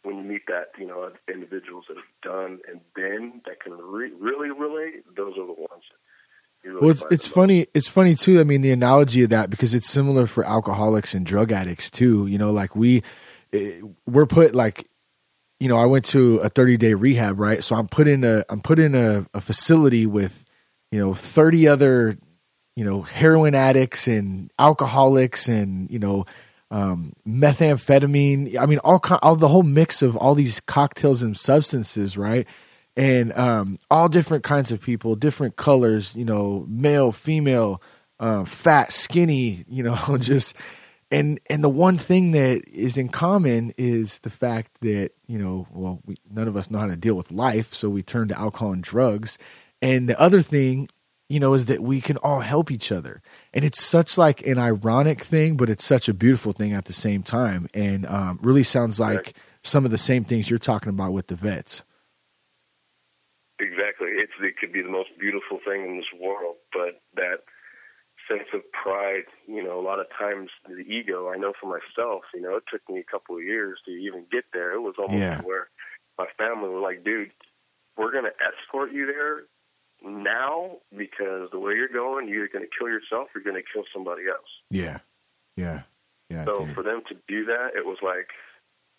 [0.04, 4.12] when you meet that, you know, individuals that have done and been that can re-
[4.18, 5.04] really relate.
[5.16, 5.82] Those are the ones.
[6.62, 7.34] That really Well, it's it's most.
[7.34, 7.66] funny.
[7.74, 8.40] It's funny too.
[8.40, 12.26] I mean, the analogy of that because it's similar for alcoholics and drug addicts too.
[12.26, 13.02] You know, like we
[13.52, 14.86] eh, we're put like,
[15.60, 17.62] you know, I went to a thirty day rehab, right?
[17.62, 20.44] So I'm put in a I'm put in a, a facility with,
[20.90, 22.16] you know, thirty other,
[22.76, 26.24] you know, heroin addicts and alcoholics and you know.
[26.74, 28.58] Um, methamphetamine.
[28.58, 32.48] I mean, all, all the whole mix of all these cocktails and substances, right?
[32.96, 37.82] and um, all different kinds of people, different colors, you know, male, female,
[38.20, 40.56] uh, fat, skinny, you know, just
[41.10, 45.66] and and the one thing that is in common is the fact that you know,
[45.70, 48.38] well, we, none of us know how to deal with life, so we turn to
[48.38, 49.38] alcohol and drugs,
[49.82, 50.88] and the other thing.
[51.30, 53.22] You know, is that we can all help each other,
[53.54, 56.92] and it's such like an ironic thing, but it's such a beautiful thing at the
[56.92, 59.36] same time, and um, really sounds like Right.
[59.62, 61.84] some of the same things you're talking about with the vets.
[63.60, 64.08] Exactly.
[64.18, 67.46] It's it could be the most beautiful thing in this world, but that
[68.28, 72.22] sense of pride, you know, a lot of times the ego, I know for myself,
[72.34, 74.72] you know, it took me a couple of years to even get there.
[74.72, 75.40] It was almost Yeah.
[75.42, 75.68] where
[76.18, 77.30] my family were like, dude,
[77.96, 79.44] we're going to escort you there
[80.04, 83.84] now because the way you're going, you're going to kill yourself, you're going to kill
[83.92, 84.48] somebody else.
[84.70, 84.98] Yeah,
[85.56, 85.82] yeah,
[86.30, 88.28] yeah, so for them to do that, it was like,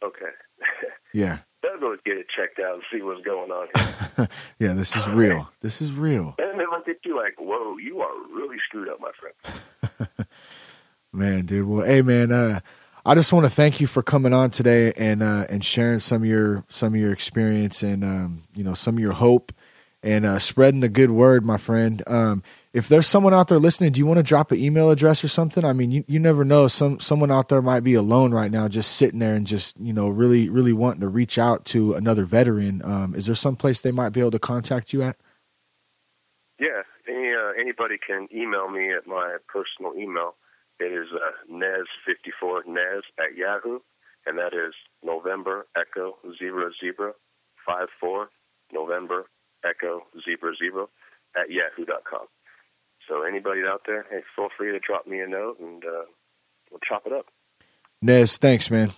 [0.04, 0.32] okay,
[1.14, 4.28] yeah, better go get it checked out and see what's going on here.
[4.60, 4.74] yeah.
[4.74, 5.50] This is real.
[5.62, 9.00] This is real, and they look at you like, whoa, you are really screwed up,
[9.00, 10.10] my friend.
[11.14, 11.68] man, dude.
[11.68, 12.32] Well, hey, man.
[12.32, 12.60] Uh,
[13.08, 16.24] I just want to thank you for coming on today and uh, and sharing some
[16.24, 19.52] of your some of your experience and um, you know some of your hope
[20.06, 22.04] and uh, spreading the good word, my friend.
[22.06, 22.44] Um,
[22.74, 25.28] if there's someone out there listening, do you want to drop an email address or
[25.28, 25.66] something?
[25.66, 26.68] I mean, you, you never know.
[26.68, 29.94] Some someone out there might be alone right now, just sitting there and just you
[29.94, 32.84] know really really wanting to reach out to another veteran.
[32.86, 35.18] Um, is there some place they might be able to contact you at?
[36.60, 40.36] Yeah, any uh, anybody can email me at my personal email.
[40.80, 43.80] It is uh, Nez54 Nez at Yahoo,
[44.28, 47.14] and that is November Echo Zebra Zebra
[47.66, 48.30] five four
[48.72, 49.26] November
[49.68, 50.86] Echo Zebra Zebra
[51.36, 52.28] at Yahoo.com.
[53.08, 56.06] So anybody out there, hey, feel free to drop me a note, and uh,
[56.72, 57.28] we'll chop it up.
[58.02, 58.92] Nez, thanks, man.